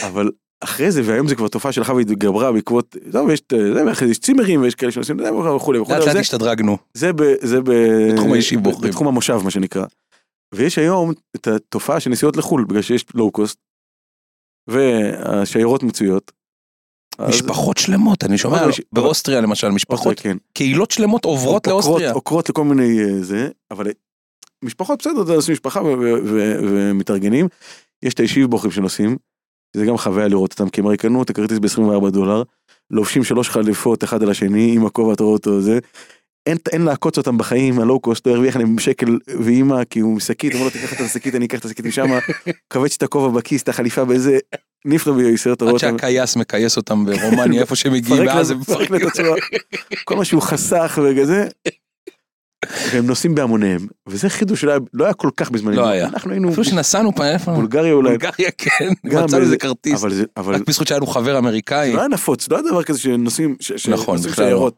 אבל 0.07 0.31
אחרי 0.61 0.91
זה, 0.93 1.03
והיום 1.05 1.29
זה 1.29 1.35
כבר 1.35 1.49
תופעה 1.49 1.73
שלך 1.73 1.93
והתגברה 1.97 2.53
בעקבות, 2.53 2.97
טוב, 3.13 3.31
יש, 3.31 3.43
זה, 3.75 3.87
ואחרי 3.87 4.07
זה 4.07 4.13
יש 4.13 4.19
צימרים, 4.19 4.63
ויש 4.63 4.75
כאלה 4.75 4.93
שעושים, 4.93 5.19
זה, 5.19 5.33
וכולי 5.33 5.57
וכולי, 5.79 5.79
לאט 5.79 5.91
אבל 6.03 6.07
לאט 6.09 6.17
השתדרגנו. 6.21 6.77
זה 6.95 7.13
ב... 7.13 7.23
זה 7.41 7.61
ב... 7.61 7.71
בתחום 8.13 8.33
האישי 8.33 8.57
בוחרים. 8.57 8.91
בתחום 8.91 9.09
המושב, 9.09 9.41
מה 9.45 9.51
שנקרא. 9.51 9.85
ויש 10.55 10.79
היום 10.79 11.13
את 11.37 11.47
התופעה 11.47 12.01
של 12.01 12.11
נסיעות 12.11 12.37
לחו"ל, 12.37 12.65
בגלל 12.65 12.83
שיש 12.83 13.05
לואו 13.15 13.31
קוסט, 13.31 13.59
והשיירות 14.71 15.83
מצויות. 15.83 16.33
אז- 17.19 17.29
משפחות 17.35 17.77
שלמות, 17.79 18.25
אני 18.25 18.39
שומע, 18.39 18.61
אבל 18.61 18.71
יש- 18.71 18.81
באוסטריה 18.93 19.41
למשל, 19.41 19.69
משפחות, 19.69 20.21
כן. 20.21 20.37
קהילות 20.53 20.91
שלמות 20.91 21.25
עוברות 21.25 21.67
עוקרות- 21.67 21.85
לאוסטריה. 21.87 22.13
עוקרות 22.13 22.49
לכל 22.49 22.65
מיני 22.65 23.01
אה, 23.01 23.23
זה, 23.23 23.49
אבל 23.71 23.87
אה, 23.87 23.93
משפחות 24.65 24.99
בסדר, 24.99 25.35
עושים 25.35 25.53
משפחה 25.53 25.81
ומתארגנים. 26.63 27.49
יש 28.03 28.15
את 28.15 28.21
הישיב 28.21 28.47
בוחרים 28.47 28.73
שנוסעים, 28.73 29.17
זה 29.77 29.87
גם 29.87 29.97
חוויה 29.97 30.29
לראות 30.29 30.53
אותם, 30.53 30.69
כי 30.69 30.81
הם 30.81 30.87
הרי 30.87 30.97
קנו 30.97 31.23
את 31.23 31.31
הכרטיס 31.31 31.59
ב-24 31.59 32.11
דולר, 32.11 32.43
לובשים 32.91 33.25
שלוש 33.25 33.49
חליפות 33.49 34.05
אחד 34.05 34.23
על 34.23 34.31
השני, 34.31 34.73
עם 34.75 34.87
הכובע 34.87 35.13
אתה 35.13 35.23
רואה 35.23 35.33
אותו 35.33 35.61
זה. 35.61 35.79
אין, 36.47 36.57
אין 36.73 36.83
לעקוץ 36.83 37.19
אותם 37.19 37.39
בחיים, 37.39 37.81
הלואו 37.81 38.01
קוסט 38.01 38.27
לא 38.27 38.33
הרוויח 38.33 38.57
להם 38.57 38.79
שקל 38.79 39.19
ואימא 39.41 39.85
כי 39.85 40.01
הוא 40.01 40.13
עם 40.13 40.21
שקית, 40.21 40.55
אומר 40.55 40.65
לו 40.65 40.71
תיקח 40.71 40.93
את 40.93 41.01
השקית 41.01 41.35
אני 41.35 41.47
אקח 41.47 41.59
את 41.59 41.65
השקית 41.65 41.87
משם, 41.87 42.09
כבש 42.71 42.97
את 42.97 43.03
הכובע 43.03 43.39
בכיס, 43.39 43.63
את 43.63 43.69
החליפה 43.69 44.05
באיזה 44.05 44.39
נפלא 44.85 45.13
בישראל, 45.13 45.55
אתה 45.55 45.65
רואה 45.65 45.77
עד 45.77 45.85
אותם. 45.85 45.99
שהקייס 45.99 46.37
מכייס 46.37 46.77
אותם 46.77 47.05
ברומניה 47.05 47.61
איפה 47.61 47.77
שהם 47.77 47.93
מגיעים 47.93 48.27
ואז 48.27 48.51
הם 48.51 48.61
מפרק 48.61 48.91
מפרקים. 48.91 49.27
כל 50.05 50.17
מה 50.17 50.25
שהוא 50.25 50.43
חסך 50.43 50.99
וכזה. 51.05 51.49
והם 52.93 53.07
נוסעים 53.07 53.35
בהמוניהם 53.35 53.87
וזה 54.09 54.29
חידוש 54.29 54.61
שלא 54.61 54.71
היה- 54.71 54.81
לא 54.93 55.05
היה 55.05 55.15
כל 55.15 55.31
כך 55.37 55.51
בזמננו. 55.51 55.77
לא 55.77 55.89
היה. 55.89 56.07
אנחנו 56.09 56.31
היינו 56.31 56.49
אפילו 56.51 56.65
שנסענו 56.65 57.15
פעם, 57.15 57.27
איפה? 57.27 57.53
בולגריה 57.53 57.93
אולי. 57.93 58.09
בולגריה 58.11 58.51
כן, 58.59 58.89
מצאנו 59.05 59.37
איזה 59.43 59.57
כרטיס, 59.59 60.01
אבל 60.01 60.15
זה 60.15 60.25
אבל 60.37 60.55
רק 60.55 60.63
בזכות 60.69 60.87
שהיה 60.87 60.99
לנו 60.99 61.07
חבר 61.07 61.39
אמריקאי. 61.39 61.89
זה 61.91 61.95
לא 61.97 62.01
היה 62.01 62.09
נפוץ 62.09 62.49
לא 62.49 62.57
היה 62.57 62.71
דבר 62.71 62.83
כזה 62.83 62.99
שנוסעים 62.99 63.57
ש- 63.61 63.89
נכון, 63.89 64.17
בכלל 64.19 64.45
לא. 64.45 64.49
שיירות. 64.51 64.75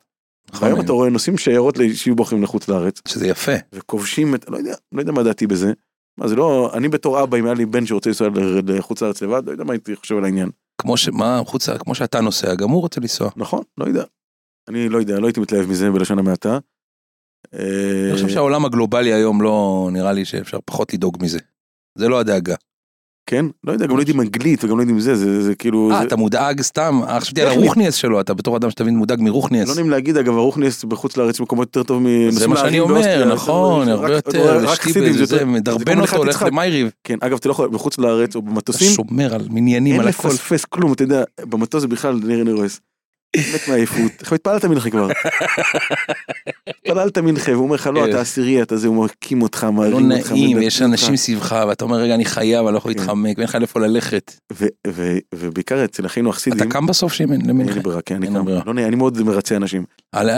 נכון, 0.53 0.69
והיום 0.69 0.81
אתה 0.81 0.93
רואה 0.93 1.11
נוסעים 1.11 1.39
שיירות 1.39 1.79
ליישוב 1.79 2.17
בוחרים 2.17 2.43
לחוץ 2.43 2.69
לארץ 2.69 3.01
שזה 3.09 3.27
יפה. 3.27 3.53
וכובשים 3.73 4.35
את 4.35 4.45
לא 4.51 4.57
יודע 4.57 4.75
לא 4.93 5.01
יודע 5.01 5.13
מה 5.13 5.23
דעתי 5.23 5.47
בזה. 5.47 5.73
מה 6.19 6.29
זה 6.29 6.37
לא 6.37 6.71
אני 6.75 6.89
בתור 6.89 7.23
אבא 7.23 7.39
אם 7.39 7.45
היה 7.45 7.55
לי 7.55 7.67
בן 7.67 7.87
שרוצה 7.87 8.11
לנסוע 8.11 8.29
לחוץ 8.67 9.03
לארץ 9.03 9.23
לבד 9.23 9.43
לא 9.47 9.53
יודע 9.53 9.65
מה 9.65 9.73
הייתי 9.73 9.97
חושב 9.97 10.17
על 10.17 10.25
העניין. 10.25 10.49
כמו 10.81 10.97
ש... 10.97 11.09
מה, 11.09 11.41
חוץ, 11.47 11.69
כמו 11.69 11.95
שאתה 11.95 12.21
נוסע, 12.21 12.55
גם 12.55 12.71
הוא 12.71 12.81
רוצה 12.81 13.01
לנסוע. 13.01 13.31
נכון 13.37 13.63
לא 13.79 13.85
יודע. 13.85 14.05
אני 14.69 14.89
לא 14.89 14.99
יודע 14.99 15.21
לא 15.21 15.27
הייתי 15.27 15.41
מתלהב 15.41 15.67
מזה 15.71 15.91
בלשון 15.91 16.19
המעטה. 16.19 16.59
אני 17.55 18.11
אה, 18.11 18.13
חושב 18.13 18.29
שהעולם 18.29 18.65
הגלובלי 18.65 19.13
היום 19.13 19.43
לא 19.43 19.89
נראה 19.93 20.13
לי 20.13 20.25
שאפשר 20.25 20.59
פחות 20.65 20.95
לדאוג 20.95 21.17
מזה. 21.21 21.39
זה 21.99 22.09
לא 22.09 22.21
הדאגה. 22.21 22.55
כן? 23.27 23.47
לא 23.65 23.73
יודע, 23.73 23.87
גם 23.87 23.97
לא 23.97 24.01
יודעים 24.01 24.21
אנגלית 24.21 24.65
וגם 24.65 24.77
לא 24.77 24.83
יודעים 24.83 25.01
זה, 25.01 25.15
זה, 25.15 25.43
זה 25.43 25.55
כאילו... 25.55 25.91
אה, 25.93 25.99
זה... 25.99 26.05
אתה 26.05 26.17
מודאג 26.17 26.63
סתם? 26.63 27.01
אה, 27.09 27.21
חשבתי 27.21 27.43
על. 27.43 27.49
הרוחניאס 27.49 27.95
שלו, 27.95 28.21
אתה 28.21 28.35
בתור 28.35 28.57
אדם 28.57 28.71
שתבין 28.71 28.97
מודאג 28.97 29.21
מרוחניאס. 29.21 29.69
לא 29.69 29.75
נעים 29.75 29.91
להגיד, 29.91 30.17
אגב, 30.17 30.37
הרוחניאס 30.37 30.85
בחוץ 30.85 31.17
לארץ 31.17 31.41
מקומות 31.41 31.77
יותר 31.77 31.83
טוב 31.83 32.03
מ... 32.03 32.31
זה 32.31 32.49
מה 32.49 32.57
שאני 32.57 32.81
אומר, 32.81 33.33
נכון, 33.35 33.89
הרבה 33.89 34.13
יותר, 34.13 34.73
אשתי 34.73 34.93
בזה, 34.93 35.45
מדרבן 35.45 36.01
אותו, 36.01 36.17
הולך 36.17 36.43
למייריב. 36.43 36.91
כן, 37.05 37.19
אגב, 37.21 37.37
אתה 37.37 37.49
לא 37.49 37.53
יכול, 37.53 37.69
בחוץ 37.69 37.99
לארץ 37.99 38.35
או 38.35 38.41
אתה 38.41 38.51
במטוסים, 38.51 38.91
שומר 38.91 39.35
על 39.35 39.47
מניינים, 39.51 39.93
אין 39.93 40.01
על 40.01 40.09
הכל. 40.09 40.29
לפספס 40.29 40.65
כלום, 40.65 40.93
אתה 40.93 41.03
יודע, 41.03 41.25
במטוס 41.41 41.81
זה 41.81 41.89
בכלל 41.89 42.21
נראה 42.25 42.45
נראה 42.45 42.67
מת 43.37 43.69
מעייפות, 43.69 44.13
איך 44.21 44.33
התפללת 44.33 44.65
מנחה 44.65 44.91
כבר? 44.91 45.09
התפללת 46.69 47.19
מנחה, 47.19 47.53
והוא 47.53 47.65
אומר 47.65 47.75
לך, 47.75 47.87
לא, 47.87 48.09
אתה 48.09 48.21
עשירי, 48.21 48.63
אתה 48.63 48.77
זה, 48.77 48.89
הוא 48.89 49.05
מקים 49.05 49.43
אותך, 49.43 49.65
לא 49.65 49.73
מערים 49.73 50.13
אותך. 50.13 50.33
נעים, 50.33 50.51
מדקדק 50.51 50.67
יש 50.67 50.83
אנשים. 50.83 51.17
סביבך, 51.17 51.57
ואתה 51.69 51.85
אומר, 51.85 51.97
רגע, 51.97 52.15
אני 52.15 52.25
חייב, 52.25 52.67
אני 52.67 52.73
לא 52.73 52.79
יכול 52.79 52.93
כן. 52.93 52.99
להתחמק, 52.99 53.39
ואין 53.39 53.49
לך 53.49 53.55
לאיפה 53.55 53.81
ללכת. 53.81 54.35
ובעיקר 55.35 55.85
אצל 55.85 56.07
אחינו 56.07 56.31
אתה 56.31 56.37
החסידים, 56.37 56.71
קם 56.71 56.87
בסוף 56.87 57.13
שאם 57.13 57.33
אין 57.33 57.41
אין 57.41 57.47
לי 57.47 57.53
למנחה? 57.53 57.81
ברירה, 57.81 58.03
כן, 58.03 58.15
אני 58.15 58.27
קם. 58.27 58.49
לא 58.67 58.75
נעים, 58.75 58.89
אני 58.89 58.97
מאוד 58.97 59.23
מרצה 59.23 59.57
אנשים. 59.57 59.85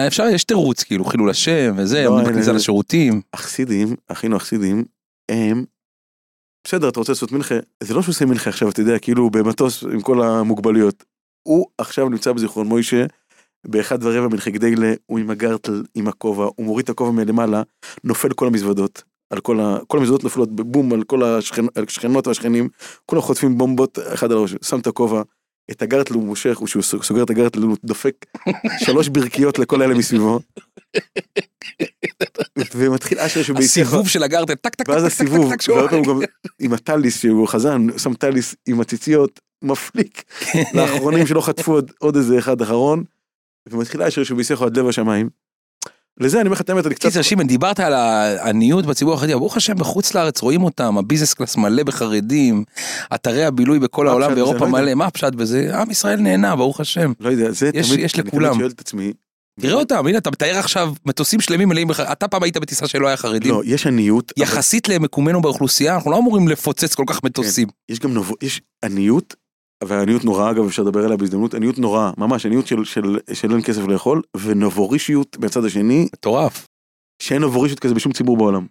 אפשר, 0.06 0.26
יש 0.26 0.44
תירוץ, 0.44 0.82
כאילו, 0.82 1.04
חילול 1.04 1.30
השם, 1.30 1.74
וזה, 1.76 2.04
לא, 2.04 2.20
בכניסה. 2.22 2.52
לשירותים. 2.52 3.20
החסידים, 3.34 3.96
אחינו 4.08 4.36
החסידים, 4.36 4.84
הם, 5.30 5.64
בסדר, 6.66 6.88
אתה 6.88 6.98
רוצה 7.00 7.12
לעשות 7.12 7.32
מנחה, 7.32 7.54
זה 7.82 7.94
לא 7.94 8.02
שהוא 8.02 8.12
עושה 8.12 8.24
מנחה 8.24 8.50
עכשיו, 8.50 8.68
אתה 8.68 8.80
יודע, 8.80 8.98
כאילו 8.98 9.30
במטוס 9.30 9.84
עם 9.84 10.00
כל 10.00 10.22
המוגבלויות. 10.22 11.04
הוא 11.44 11.66
עכשיו 11.78 12.08
נמצא 12.08 12.32
בזיכרון 12.32 12.66
מוישה, 12.66 13.06
באחד 13.66 13.98
ורבע 14.04 14.28
מנחה 14.28 14.50
גדיילה, 14.50 14.92
הוא 15.06 15.18
עם 15.18 15.30
הגרטל, 15.30 15.82
עם 15.94 16.08
הכובע, 16.08 16.44
הוא 16.56 16.66
מוריד 16.66 16.84
את 16.84 16.90
הכובע 16.90 17.10
מלמעלה, 17.10 17.62
נופל 18.04 18.32
כל 18.32 18.46
המזוודות. 18.46 19.02
על 19.30 19.40
כל, 19.40 19.60
ה... 19.60 19.78
כל 19.86 19.98
המזוודות 19.98 20.24
נופלות 20.24 20.56
בבום 20.56 20.92
על 20.92 21.04
כל 21.04 21.22
השכנ... 21.22 21.66
השכנות 21.76 22.26
והשכנים, 22.26 22.68
כולם 23.06 23.22
חוטפים 23.22 23.58
בומבות 23.58 23.98
אחד 24.14 24.32
על 24.32 24.38
הראש, 24.38 24.54
שם 24.62 24.78
את 24.78 24.86
הכובע, 24.86 25.22
את 25.70 25.82
הגרטל 25.82 26.14
הוא 26.14 26.24
מושך, 26.24 26.56
הוא 26.58 26.68
שהוא 26.68 26.82
סוגר 26.82 27.22
את 27.22 27.30
הגרטל 27.30 27.62
הוא 27.62 27.76
דופק 27.84 28.26
שלוש 28.78 29.08
ברכיות 29.08 29.58
לכל 29.58 29.82
אלה 29.82 29.94
מסביבו. 29.94 30.40
ומתחיל 32.74 33.18
אשר 33.18 33.42
שביציך, 33.42 33.86
הסיבוב 33.86 34.08
של 34.08 34.22
הגרטל, 34.22 34.54
טק 34.54 34.74
טק 34.74 34.74
טק 34.74 34.88
ואז 34.88 35.02
טק 35.02 35.08
טק 35.08 35.12
הסיבוב, 35.12 35.52
הוא 36.06 36.24
עם 36.60 36.72
הטליס 36.72 37.20
שהוא 37.20 37.48
חזן, 37.48 37.86
שם 37.98 38.14
טליס 38.14 38.54
עם 38.68 38.80
הציציות, 38.80 39.40
מפליק 39.62 40.24
לאחרונים 40.74 41.26
שלא 41.26 41.40
חטפו 41.40 41.78
עוד, 41.98 42.16
איזה 42.16 42.38
אחד 42.38 42.62
אחרון, 42.62 43.04
ומתחיל 43.70 44.02
אשר 44.02 44.24
שהוא 44.24 44.36
ביסך 44.36 44.62
עד 44.62 44.78
לב 44.78 44.88
השמיים. 44.88 45.43
לזה 46.20 46.40
אני 46.40 46.46
אומר 46.46 46.54
לך 46.54 46.60
את 46.60 46.70
האמת, 46.70 46.86
אני 46.86 46.94
קצת, 46.94 47.02
קיצר 47.08 47.22
שימן 47.22 47.46
דיברת 47.46 47.80
על 47.80 47.92
העניות 47.94 48.86
בציבור 48.86 49.14
החרדי, 49.14 49.32
אבל 49.32 49.40
ברוך 49.40 49.56
השם 49.56 49.74
בחוץ 49.74 50.14
לארץ 50.14 50.40
רואים 50.42 50.62
אותם, 50.62 50.98
הביזנס 50.98 51.34
קלאס 51.34 51.56
מלא 51.56 51.82
בחרדים, 51.82 52.64
אתרי 53.14 53.44
הבילוי 53.44 53.78
בכל 53.78 54.08
העולם? 54.08 54.34
באירופה 54.34 54.64
לא. 54.64 54.70
מלא, 54.70 54.94
מה 54.94 55.06
הפשט 55.06 55.32
בזה? 55.32 55.78
עם 55.80 55.90
ישראל 55.90 56.20
נהנה 56.20 56.56
ברוך 56.56 56.80
השם. 56.80 57.12
לא 57.20 57.28
יודע, 57.28 57.50
זה 57.50 57.70
יש- 57.74 57.88
תמיד, 57.88 58.00
יש 58.00 58.14
אני 58.18 58.22
לכולם. 58.28 58.48
תמיד 58.48 58.58
שואל 58.60 58.70
את 58.70 58.80
עצמי, 58.80 59.12
תראה 59.60 59.74
אותם, 59.74 60.06
הנה 60.06 60.18
אתה 60.18 60.30
מתאר 60.30 60.56
עכשיו 60.58 60.92
מטוסים 61.06 61.40
שלמים 61.40 61.68
מלאים, 61.68 61.88
בח- 61.88 62.00
אתה 62.00 62.28
פעם 62.28 62.42
היית 62.42 62.56
בטיסה 62.56 62.86
שלא 62.88 63.06
היה 63.08 63.16
חרדים. 63.16 63.52
לא, 63.52 63.62
יש 63.64 63.86
עניות. 63.86 64.32
יחסית 64.36 64.88
למקומנו 64.88 65.42
באוכלוסייה, 65.42 65.94
אנחנו 65.94 66.10
לא 66.10 66.18
אמורים 66.18 66.48
לפוצץ 66.48 66.94
כל 66.94 67.04
כך 67.06 67.24
מטוסים. 67.24 67.68
יש 67.88 67.98
גם 67.98 68.16
עניות, 68.84 69.34
והעניות 69.86 70.24
נוראה 70.24 70.50
אגב 70.50 70.66
אפשר 70.66 70.82
לדבר 70.82 71.04
עליה 71.04 71.16
בהזדמנות, 71.16 71.54
עניות 71.54 71.78
נוראה, 71.78 72.10
ממש 72.18 72.46
עניות 72.46 72.66
של, 72.66 72.84
של, 72.84 73.18
של 73.32 73.52
אין 73.52 73.62
כסף 73.62 73.82
לאכול, 73.82 74.22
ונבורישיות 74.36 75.36
מהצד 75.38 75.64
השני, 75.64 76.08
מטורף. 76.12 76.66
שאין 77.22 77.42
נבורישיות 77.42 77.80
כזה 77.80 77.94
בשום 77.94 78.12
ציבור 78.12 78.36
בעולם. 78.36 78.66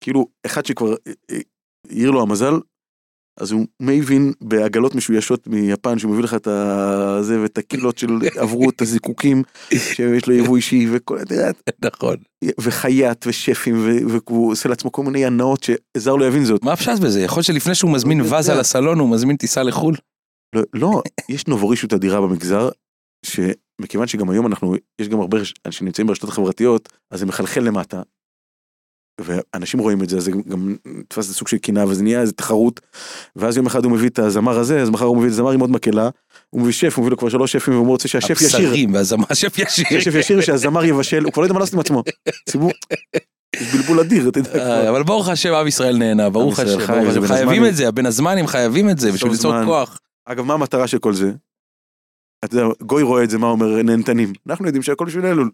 כאילו, 0.00 0.26
אחד 0.46 0.66
שכבר 0.66 0.90
אה, 0.90 1.12
אה, 1.30 1.38
העיר 1.90 2.10
לו 2.10 2.22
המזל, 2.22 2.54
אז 3.40 3.52
הוא 3.52 3.66
מבין 3.80 4.32
בעגלות 4.40 4.94
משוישות 4.94 5.46
מיפן, 5.46 5.98
שהוא 5.98 6.12
מביא 6.12 6.24
לך 6.24 6.34
את 6.34 6.46
הזה 6.46 7.40
ואת 7.40 7.58
הקילות 7.58 7.98
של 7.98 8.08
עברו 8.36 8.70
את 8.70 8.82
הזיקוקים, 8.82 9.42
שיש 9.74 10.26
לו 10.26 10.34
יבוא 10.34 10.56
אישי, 10.56 10.86
וכל, 10.92 11.18
אתה 11.22 11.34
יודע, 11.34 11.50
נכון. 11.84 12.16
וחייט 12.60 13.26
ושפים, 13.26 13.88
והוא 14.08 14.52
עושה 14.52 14.68
לעצמו 14.68 14.92
כל 14.92 15.02
מיני 15.02 15.26
הנאות 15.26 15.62
שעזר 15.62 16.10
לו 16.10 16.18
להבין 16.18 16.44
זאת. 16.44 16.64
מה 16.64 16.72
הפשט 16.72 16.98
בזה? 17.02 17.20
יכול 17.20 17.42
שלפני 17.42 17.74
שהוא 17.74 17.90
מזמין 17.90 18.18
לא 18.18 18.24
יודע. 18.24 18.38
וזה 18.38 18.54
לסלון, 18.54 18.98
הוא 18.98 19.10
מזמין 19.10 19.36
טיסה 19.36 19.62
לחו"ל? 19.62 19.94
לא, 20.54 20.62
לא, 20.74 21.02
יש 21.28 21.48
נבורישות 21.48 21.92
אדירה 21.92 22.20
במגזר, 22.20 22.68
שמכיוון 23.26 24.06
שגם 24.06 24.30
היום 24.30 24.46
אנחנו, 24.46 24.74
יש 25.00 25.08
גם 25.08 25.20
הרבה 25.20 25.38
אנשים 25.38 25.54
שנמצאים 25.70 26.06
ברשתות 26.06 26.30
החברתיות, 26.30 26.88
אז 27.10 27.20
זה 27.20 27.26
מחלחל 27.26 27.60
למטה. 27.60 28.02
ואנשים 29.20 29.80
רואים 29.80 30.02
את 30.02 30.08
זה, 30.08 30.16
אז 30.16 30.24
זה 30.24 30.30
גם 30.30 30.76
נתפס 30.86 31.30
לסוג 31.30 31.48
של 31.48 31.58
קנאה, 31.58 31.86
וזה 31.88 32.02
נהיה 32.02 32.20
איזה 32.20 32.32
תחרות. 32.32 32.80
ואז 33.36 33.56
יום 33.56 33.66
אחד 33.66 33.84
הוא 33.84 33.92
מביא 33.92 34.08
את 34.08 34.18
הזמר 34.18 34.58
הזה, 34.58 34.82
אז 34.82 34.90
מחר 34.90 35.04
הוא 35.04 35.16
מביא 35.16 35.28
את 35.28 35.34
זמר 35.34 35.50
עם 35.50 35.60
עוד 35.60 35.70
מקהלה, 35.70 36.08
הוא 36.50 36.60
מביא 36.60 36.72
שף, 36.72 36.96
הוא 36.96 37.02
מביא 37.02 37.10
לו 37.10 37.16
כבר 37.16 37.28
שלוש 37.28 37.52
שפים, 37.52 37.74
והוא 37.74 37.86
רוצה 37.86 38.08
שהשף 38.08 38.42
ישיר. 38.42 38.60
הבשרים 38.60 38.94
והזמר, 38.94 39.24
השף 39.30 39.58
ישיר. 39.58 39.84
שהשף 39.90 40.14
ישיר, 40.14 40.40
שהזמר 40.40 40.84
יבשל, 40.84 41.24
הוא 41.24 41.32
כבר 41.32 41.42
לא 41.42 41.46
יודע 41.46 41.54
מה 41.54 41.60
לעשות 41.60 41.74
עם 41.74 41.80
עצמו. 41.80 42.02
ציבור, 42.48 42.70
בלבול 43.72 44.00
אדיר, 44.00 44.28
אתה 44.28 44.38
יודע. 44.38 44.54
אה. 44.54 44.90
אבל 44.90 45.02
ברוך 45.02 45.28
השם 45.28 45.54
עם 45.54 45.66
ישראל 45.66 45.96
נהנה, 45.96 46.30
ברוך 46.30 46.58
השם, 46.58 46.78
חייבים. 47.26 47.64
את 47.64 47.76
זה, 47.76 47.90
בין 47.90 48.06
הזמנים 48.06 48.46
חייבים 48.46 48.90
את 48.90 48.98
זה, 48.98 49.12
בשביל 49.12 49.32
ליצור. 49.32 49.64
כוח. 49.64 49.98
אגב, 50.30 50.44
מה 50.44 50.54
המטרה 50.54 50.86
של 50.86 50.98
כל 50.98 51.14
זה? 51.14 51.32
אתה 52.44 52.56
יודע, 52.56 52.74
גוי 52.82 53.02
רואה 53.02 53.24
את 53.24 53.30
זה, 53.30 53.38
מה 53.38 53.46
אומר 53.46 53.82
נהנתנים. 53.82 54.32
אנחנו 54.48 54.66
יודעים 54.66 54.82
שהכל 54.82 55.04
בשביל 55.04 55.26
אלול. 55.26 55.50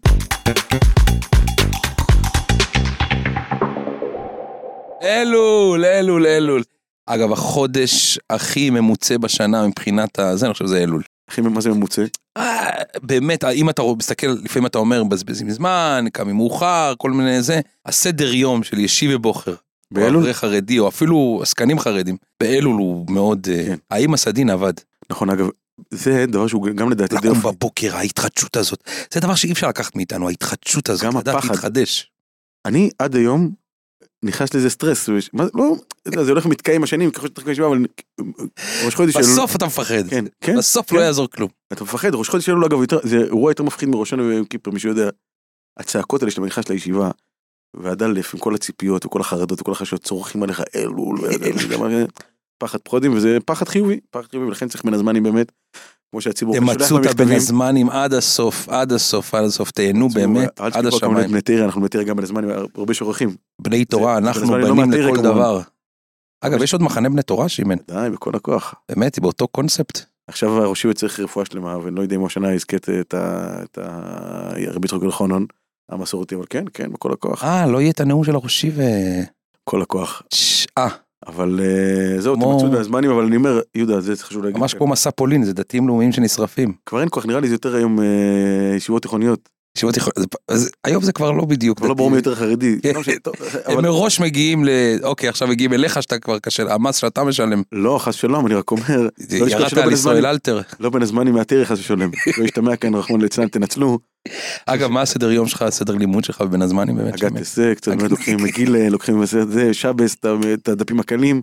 אלול, 5.03 5.85
אלול, 5.85 6.25
אלול. 6.25 6.63
אגב, 7.05 7.31
החודש 7.31 8.19
הכי 8.29 8.69
ממוצע 8.69 9.17
בשנה 9.17 9.67
מבחינת 9.67 10.19
הזה, 10.19 10.45
אני 10.45 10.53
חושב 10.53 10.65
שזה 10.65 10.83
אלול. 10.83 11.03
אחי, 11.29 11.41
מה 11.41 11.61
זה 11.61 11.69
ממוצע? 11.69 12.01
אה, 12.37 12.69
באמת, 13.01 13.43
אם 13.43 13.69
אתה 13.69 13.81
מסתכל, 13.97 14.27
לפעמים 14.27 14.65
אתה 14.65 14.77
אומר, 14.77 15.03
מבזבזים 15.03 15.49
זמן, 15.49 16.05
קמים 16.13 16.35
מאוחר, 16.35 16.93
כל 16.97 17.11
מיני 17.11 17.41
זה, 17.41 17.59
הסדר 17.85 18.33
יום 18.33 18.63
של 18.63 18.79
ישיבה 18.79 19.17
בוחר. 19.17 19.55
באלול? 19.93 20.15
או 20.15 20.21
אברך 20.21 20.37
חרדי, 20.37 20.79
או 20.79 20.87
אפילו 20.87 21.39
עסקנים 21.41 21.79
חרדים, 21.79 22.17
באלול 22.43 22.75
הוא 22.75 23.05
מאוד, 23.11 23.47
אה, 23.51 23.63
כן. 23.65 23.75
האם 23.91 24.13
הסדין 24.13 24.49
עבד. 24.49 24.73
נכון, 25.09 25.29
אגב, 25.29 25.47
זה 25.91 26.25
דבר 26.27 26.47
שהוא 26.47 26.67
גם 26.75 26.89
לדעתי 26.91 27.15
לקום 27.15 27.29
אופי. 27.29 27.41
בבוקר, 27.57 27.95
ההתחדשות 27.95 28.57
הזאת, 28.57 28.83
זה 29.13 29.19
דבר 29.19 29.35
שאי 29.35 29.51
אפשר 29.51 29.69
לקחת 29.69 29.95
מאיתנו, 29.95 30.27
ההתחדשות 30.29 30.89
הזאת, 30.89 31.05
גם 31.05 31.17
לדעת 31.17 31.35
הפחד. 31.35 31.49
להתחדש. 31.51 32.11
אני 32.65 32.89
עד 32.99 33.15
היום 33.15 33.51
נכנס 34.25 34.53
לזה 34.53 34.69
סטרס. 34.69 35.09
מה- 35.33 35.43
לא, 35.53 35.75
זה 36.23 36.31
הולך 36.31 36.45
ומתקיים 36.45 36.83
השנים, 36.83 37.11
ככל 37.11 37.27
שאתה 37.27 37.51
ישיבה, 37.51 37.67
אבל 37.67 37.85
ראש 38.85 38.95
חודש 38.95 39.15
אלול. 39.15 39.27
בסוף 39.27 39.55
אתה 39.55 39.65
מפחד, 39.65 40.07
כן, 40.09 40.25
כן. 40.41 40.57
בסוף 40.57 40.89
כן. 40.89 40.95
לא 40.95 41.01
יעזור 41.01 41.27
כלום. 41.29 41.49
אתה 41.73 41.83
מפחד, 41.83 42.15
ראש 42.15 42.29
חודש 42.29 42.49
אלול 42.49 42.65
אגב, 42.65 42.81
יותר- 42.81 42.99
זה 43.03 43.17
אירוע 43.17 43.51
יותר 43.51 43.63
מפחיד 43.63 43.89
מראשון 43.89 44.19
ויום 44.19 44.45
כיפר, 44.45 44.71
מי 44.71 44.79
שיודע. 44.79 45.09
הצעקות 45.79 46.21
האלה 46.21 46.31
שאתה 46.31 46.41
נכנס 46.41 46.69
לישיבה, 46.69 47.11
והדלף 47.77 48.33
עם 48.33 48.39
כל 48.39 48.55
הציפיות 48.55 49.05
וכל 49.05 49.21
החרדות 49.21 49.61
וכל 49.61 49.71
החששות 49.71 50.03
צורכים 50.03 50.43
עליך 50.43 50.61
אלול, 50.75 51.19
יודע 51.61 51.77
מה 51.77 51.89
זה, 51.89 52.05
פחד 52.57 52.79
פחודים, 52.79 53.13
וזה 53.13 53.37
פחד 53.45 53.67
חיובי, 53.67 53.99
פחד 54.11 54.27
חיובי, 54.31 54.47
ולכן 54.47 54.67
צריך 54.67 54.85
בין 54.85 54.93
הזמנים 54.93 55.23
באמת, 55.23 55.51
כמו 56.11 56.21
שהציבור 56.21 56.55
שולח 56.55 56.73
תמצו 56.73 56.95
אותה 56.97 57.07
בין 57.07 57.15
במכתבים. 57.17 57.37
הזמנים 57.37 57.89
עד 57.89 58.13
הסוף, 58.13 58.69
עד 58.69 58.91
הסוף, 58.91 59.33
עד 59.35 59.43
הסוף, 59.43 59.71
תהנו 59.71 60.09
באמת, 60.09 60.59
עד 60.59 60.85
השמיים. 60.85 61.31
בני 61.31 61.41
תרא, 61.41 61.65
אנחנו 61.65 61.81
בני 61.81 62.03
גם 62.03 62.15
בני 62.17 62.25
זמנים, 62.25 62.49
הרבה 62.75 62.93
שוכחים. 62.93 63.35
בני 63.61 63.85
תורה, 63.85 64.17
אנחנו 64.17 64.57
לא 64.57 64.75
בנים 64.75 64.91
לכל. 64.91 65.21
דבר. 65.21 65.61
אגב, 66.41 66.61
יש 66.61 66.73
עוד 66.73 66.81
מחנה 66.81 67.09
בני 67.09 67.21
תורה, 67.21 67.49
שימן, 67.49 67.75
די, 67.87 68.07
בכל 68.13 68.31
הכוח. 68.35 68.73
באמת, 68.89 69.15
היא 69.15 69.21
באותו 69.21 69.47
קונספט. 69.47 70.05
עכשיו 70.27 70.63
הראשי 70.63 70.93
צריך 70.93 71.19
רפואה 71.19 71.45
שלמה, 71.45 71.77
ואני 71.77 71.95
לא 71.95 72.01
יודע 72.01 72.15
אם 72.15 72.25
השנה 72.25 72.53
יזכה 72.53 72.77
את- 72.77 72.89
את 72.89 73.13
ה- 73.13 73.63
את 73.63 73.77
הרבי 73.77 74.85
יצחק 74.85 75.03
אלחונון, 75.03 75.45
המסורתי, 75.89 76.35
אבל 76.35 76.45
כן, 76.49 76.65
כן, 76.73 76.91
בכל 76.93 77.11
הכוח. 77.13 77.43
אה, 77.43 77.67
לא 77.67 77.81
יהיה 77.81 77.91
את 77.91 77.99
הנאום 77.99 78.23
של 78.23 78.35
הראשי 78.35 78.71
ו... 78.75 78.81
כל 79.63 79.81
הכוח. 79.81 80.21
ש- 80.33 80.67
אה, 80.77 80.87
אבל 81.27 81.59
אה, 81.63 82.21
זהו, 82.21 82.35
תמצאו 82.35 82.67
את 82.67 82.73
הזמנים, 82.73 83.11
אבל 83.11 83.23
אני 83.25 83.35
אומר, 83.35 83.59
יהודה, 83.75 84.01
זה 84.01 84.15
חשוב 84.23 84.43
להגיד. 84.43 84.59
ממש 84.59 84.73
כמו 84.73 84.87
מסע 84.87 85.11
פולין, 85.11 85.43
זה 85.43 85.53
דתיים 85.53 85.87
לאומיים 85.87 86.11
שנשרפים. 86.11 86.73
כבר 86.85 86.99
אין 86.99 87.07
כוח, 87.11 87.25
נראה 87.25 87.39
לי 87.39 87.47
זה 87.47 87.53
יותר 87.55 87.75
היום 87.75 87.99
אה, 87.99 88.05
ישיבות 88.75 89.01
תיכוניות. 89.01 89.49
היום 90.83 91.03
זה 91.03 91.11
כבר 91.11 91.31
לא 91.31 91.45
בדיוק. 91.45 91.81
לא. 91.81 91.93
ברור 91.93 92.11
מי 92.11 92.17
יותר 92.17 92.35
חרדי. 92.35 92.79
כן. 92.81 92.93
לא 92.95 93.01
הם 93.65 93.83
מראש 93.83 94.19
מגיעים 94.19 94.65
ל... 94.65 94.69
אוקיי, 95.03 95.29
עכשיו 95.29 95.47
מגיעים 95.47 95.73
אליך 95.73 96.01
שאתה 96.01 96.19
כבר 96.19 96.39
קשה, 96.39 96.73
המס 96.73 96.95
שאתה 96.95 97.23
משלם. 97.23 97.61
לא, 97.71 97.97
חס 98.01 98.15
ושלום, 98.15 98.45
אני 98.45 98.55
רק 98.55 98.71
אומר, 98.71 99.07
לא 99.39 99.49
ירדת 99.49 99.73
על 99.73 99.83
בין 99.83 99.93
ישראל 99.93 100.25
אלתר. 100.25 100.61
לא 100.79 100.89
בין 100.89 101.01
הזמנים 101.01 101.33
מהתרא 101.33 101.65
חס 101.65 101.79
ושלום. 101.79 102.11
לא 102.37 102.43
ישתמע 102.43 102.75
כאן 102.75 102.95
רחמון 102.95 103.21
ליצלן, 103.21 103.47
תנצלו. 103.47 103.99
אגב, 104.65 104.89
מה 104.89 105.01
הסדר 105.01 105.31
יום 105.31 105.47
שלך, 105.47 105.61
הסדר 105.61 105.95
לימוד 105.95 106.23
שלך 106.23 106.41
בין 106.41 106.61
הזמנים 106.61 106.95
באמת? 106.95 107.23
אגת 107.23 107.31
זה, 107.43 107.73
קצת 107.75 108.01
לוקחים 108.01 108.43
מגיל, 108.43 108.87
לוקחים 108.87 109.21
בסרט 109.21 109.47
זה, 109.47 109.73
שבס, 109.73 110.15
את 110.53 110.67
הדפים 110.67 110.99
הקלים. 110.99 111.41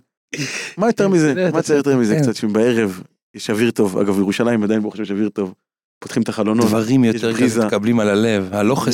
מה 0.77 0.87
יותר 0.87 1.09
מזה? 1.09 1.51
מה 1.53 1.63
צריך 1.63 1.77
יותר 1.77 1.97
מזה? 1.97 2.15
כן. 2.15 2.23
קצת 2.23 2.37
שבערב 2.37 3.03
יש 3.35 3.51
אוויר 3.51 3.71
טוב. 3.71 3.99
אגב, 3.99 4.17
בירושלים 4.17 4.63
עדיין 4.63 4.81
ברוך 4.81 4.95
השם 4.95 5.03
יש 5.03 5.11
אוויר 5.11 5.29
טוב. 5.29 5.55
פותחים 6.03 6.23
את 6.23 6.29
החלונות. 6.29 6.67
דברים 6.67 7.05
יותר. 7.05 7.35
כזה 7.35 7.65
מתקבלים 7.65 8.01
על 8.01 8.09
הלב, 8.09 8.49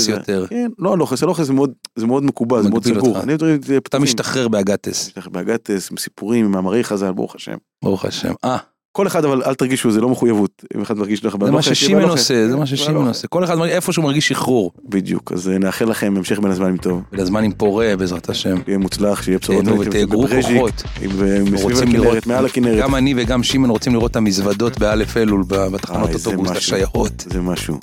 בריזה. 0.07 0.12
יותר. 0.12 0.47
כן, 0.49 0.71
לא 0.79 0.92
הלוחס, 0.92 1.23
הלוחס 1.23 1.47
זה 1.47 1.53
מאוד, 1.53 1.73
זה 1.97 2.07
מאוד 2.07 2.25
מקובל, 2.25 2.62
זה 2.62 2.71
מאוד 2.71 2.85
סגור. 2.85 3.18
אתה. 3.88 3.99
משתחרר 3.99 4.49
באגטס, 4.49 5.16
לך 5.16 5.29
באגטס, 5.29 5.90
עם 5.90 5.97
סיפורים, 5.97 6.44
עם 6.44 6.51
מאמרי 6.51 6.85
חז"ל, 6.85 7.12
ברוך 7.12 7.35
השם. 7.35 7.57
ברוך 7.85 8.05
השם. 8.05 8.33
אה, 8.44 8.57
כל 8.99 9.07
אחד 9.07 9.25
אבל 9.25 9.43
אל 9.43 9.55
תרגישו, 9.55 9.91
זה 9.91 10.01
לא 10.01 10.09
מחויבות. 10.09 10.65
אם 10.77 10.83
אחד 10.83 10.99
מרגיש 10.99 11.25
לך 11.25 11.37
זה 11.45 11.51
מה 11.51 11.63
ששימן. 11.63 12.03
עושה, 12.03 12.49
זה 12.49 12.57
מה 12.57 12.67
ששימן. 12.67 13.07
עושה. 13.09 13.29
כל 13.29 13.45
אחד 13.45 13.61
איפה 13.61 13.93
שהוא 13.93 14.05
מרגיש 14.05 14.29
שחרור. 14.29 14.73
בדיוק, 14.89 15.33
אז 15.33 15.49
אה, 15.49 15.59
נאחל 15.59 15.85
לכם 15.85 16.15
המשך 16.17 16.39
בין 16.41 16.51
הזמנים 16.51 16.77
טוב. 16.77 17.03
ולזמן 17.13 17.45
עם 17.45 17.53
פורה 17.53 17.97
בעזרת 17.99 18.29
השם. 18.29 18.57
שיהיה 18.65 18.79
מוצלח, 18.79 19.23
שיהיה 19.23 19.39
בשורות. 19.39 19.65
תהנו 19.65 19.81
ותאגרו 19.81 20.27
כוחות. 20.29 20.83
אה, 21.03 21.07
רוצים 21.63 21.89
לראות, 21.93 22.27
מעל 22.27 22.47
הכנרת. 22.47 22.79
גם 22.79 22.95
אני 22.95 23.15
וגם 23.17 23.43
שימן 23.43 23.71
רוצים 23.71 23.95
לראות 23.95 24.11
את 24.11 24.17
המזוודות 24.17 24.79
באלף 24.79 25.17
אלול 25.17 25.45
בתחנות 25.49 26.15
אוטובוס. 26.15 26.51
השיירות. 26.51 27.25
זה 27.33 27.41
משהו. 27.41 27.79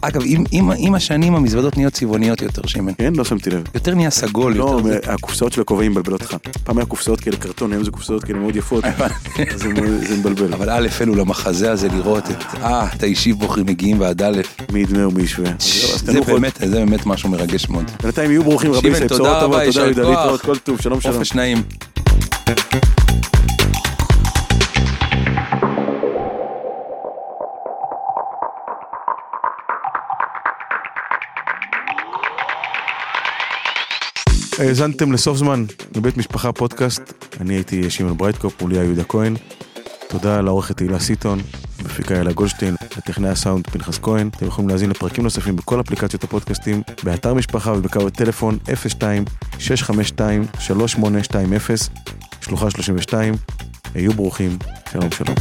אגב, 0.00 0.22
עם- 0.24 0.44
עם- 0.50 0.70
עם 0.76 0.94
השנים 0.94 1.34
המזוודות 1.34 1.76
נהיות 1.76 1.92
צבעוניות 1.92 2.42
יותר, 2.42 2.62
שימן. 2.66 2.92
כן, 2.98 3.12
לא 3.16 3.24
שמתי 3.24 3.50
לב. 3.50 3.62
יותר 3.74 3.94
נהיה 3.94 4.10
סגול, 4.10 4.54
לא, 4.54 4.80
יותר. 4.84 5.12
הקופסאות 5.12 5.52
של 5.52 5.60
הכובעים 5.60 5.90
מבלבלות 5.92 6.22
אותך. 6.22 6.36
פעם 6.64 6.78
היה 6.78 6.86
קופסאות 6.86 7.20
כאלה 7.20 7.36
קרטון, 7.36 7.72
היום 7.72 7.84
זה 7.84 7.90
קופסאות 7.90 8.24
כאלה 8.24 8.38
מאוד 8.38 8.56
יפות. 8.56 8.84
אז 9.54 9.60
זה 10.08 10.16
מבלבל. 10.18 10.52
אבל 10.52 10.70
א' 10.70 10.88
אלול 11.00 11.20
המחזה 11.20 11.72
הזה 11.72 11.88
לראות 11.88 12.30
את, 12.30 12.36
אה, 12.62 12.86
את 12.96 13.02
האישי 13.02 13.32
בוחרים 13.32 13.66
מגיעים 13.66 14.00
ועד 14.00 14.22
א', 14.22 14.40
מי 14.72 14.80
ידמה 14.80 15.08
ומי 15.08 15.22
ישווה. 15.22 15.50
זה. 15.58 16.20
באמת, 16.20 16.52
זה 16.66 16.74
באמת 16.76 17.06
משהו 17.06 17.28
מרגש 17.28 17.68
מאוד. 17.68 17.90
בינתיים 18.02 18.30
יהיו 18.30 18.44
ברוכים 18.44 18.70
רבי 18.72 18.80
שימן, 18.80 18.94
ישראל, 18.94 19.08
תודה 19.08 19.22
בשורות 19.22 19.42
רבה, 19.42 19.58
טובות, 19.64 19.74
תודה 19.74 19.86
יהודה. 19.86 20.02
להתראות, 20.20 20.40
כל 20.40 20.56
טוב, 20.56 20.80
שלום 20.80 21.00
שלום. 21.00 21.14
חופש 21.16 21.32
נעים. 21.34 21.62
האזנתם 34.60 35.12
לסוף 35.12 35.36
זמן 35.36 35.64
לבית 35.96 36.16
משפחה 36.16 36.52
פודקאסט, 36.52 37.00
אני 37.40 37.54
הייתי 37.54 37.90
שמעון 37.90 38.16
ברייטקופ, 38.16 38.62
מולי 38.62 38.76
יהודה 38.76 39.04
כהן. 39.04 39.36
תודה 40.08 40.40
לעורכת 40.40 40.76
תהילה 40.76 40.98
סיטון, 40.98 41.38
מפיקה 41.84 42.20
אלה 42.20 42.32
גולדשטיין, 42.32 42.74
לטכנאי 42.96 43.30
הסאונד 43.30 43.66
פנחס 43.66 43.98
כהן. 43.98 44.28
אתם 44.36 44.46
יכולים 44.46 44.68
להאזין 44.68 44.90
לפרקים 44.90 45.24
נוספים 45.24 45.56
בכל 45.56 45.80
אפליקציות 45.80 46.24
הפודקאסטים, 46.24 46.82
באתר 47.04 47.34
משפחה 47.34 47.72
ובקו 47.72 48.06
הטלפון 48.06 48.58
02-652-3820, 48.66 48.70
שלוחה 52.40 52.70
32. 52.70 53.34
היו 53.94 54.12
ברוכים, 54.12 54.58
שלום 54.92 55.10
שלום. 55.10 55.36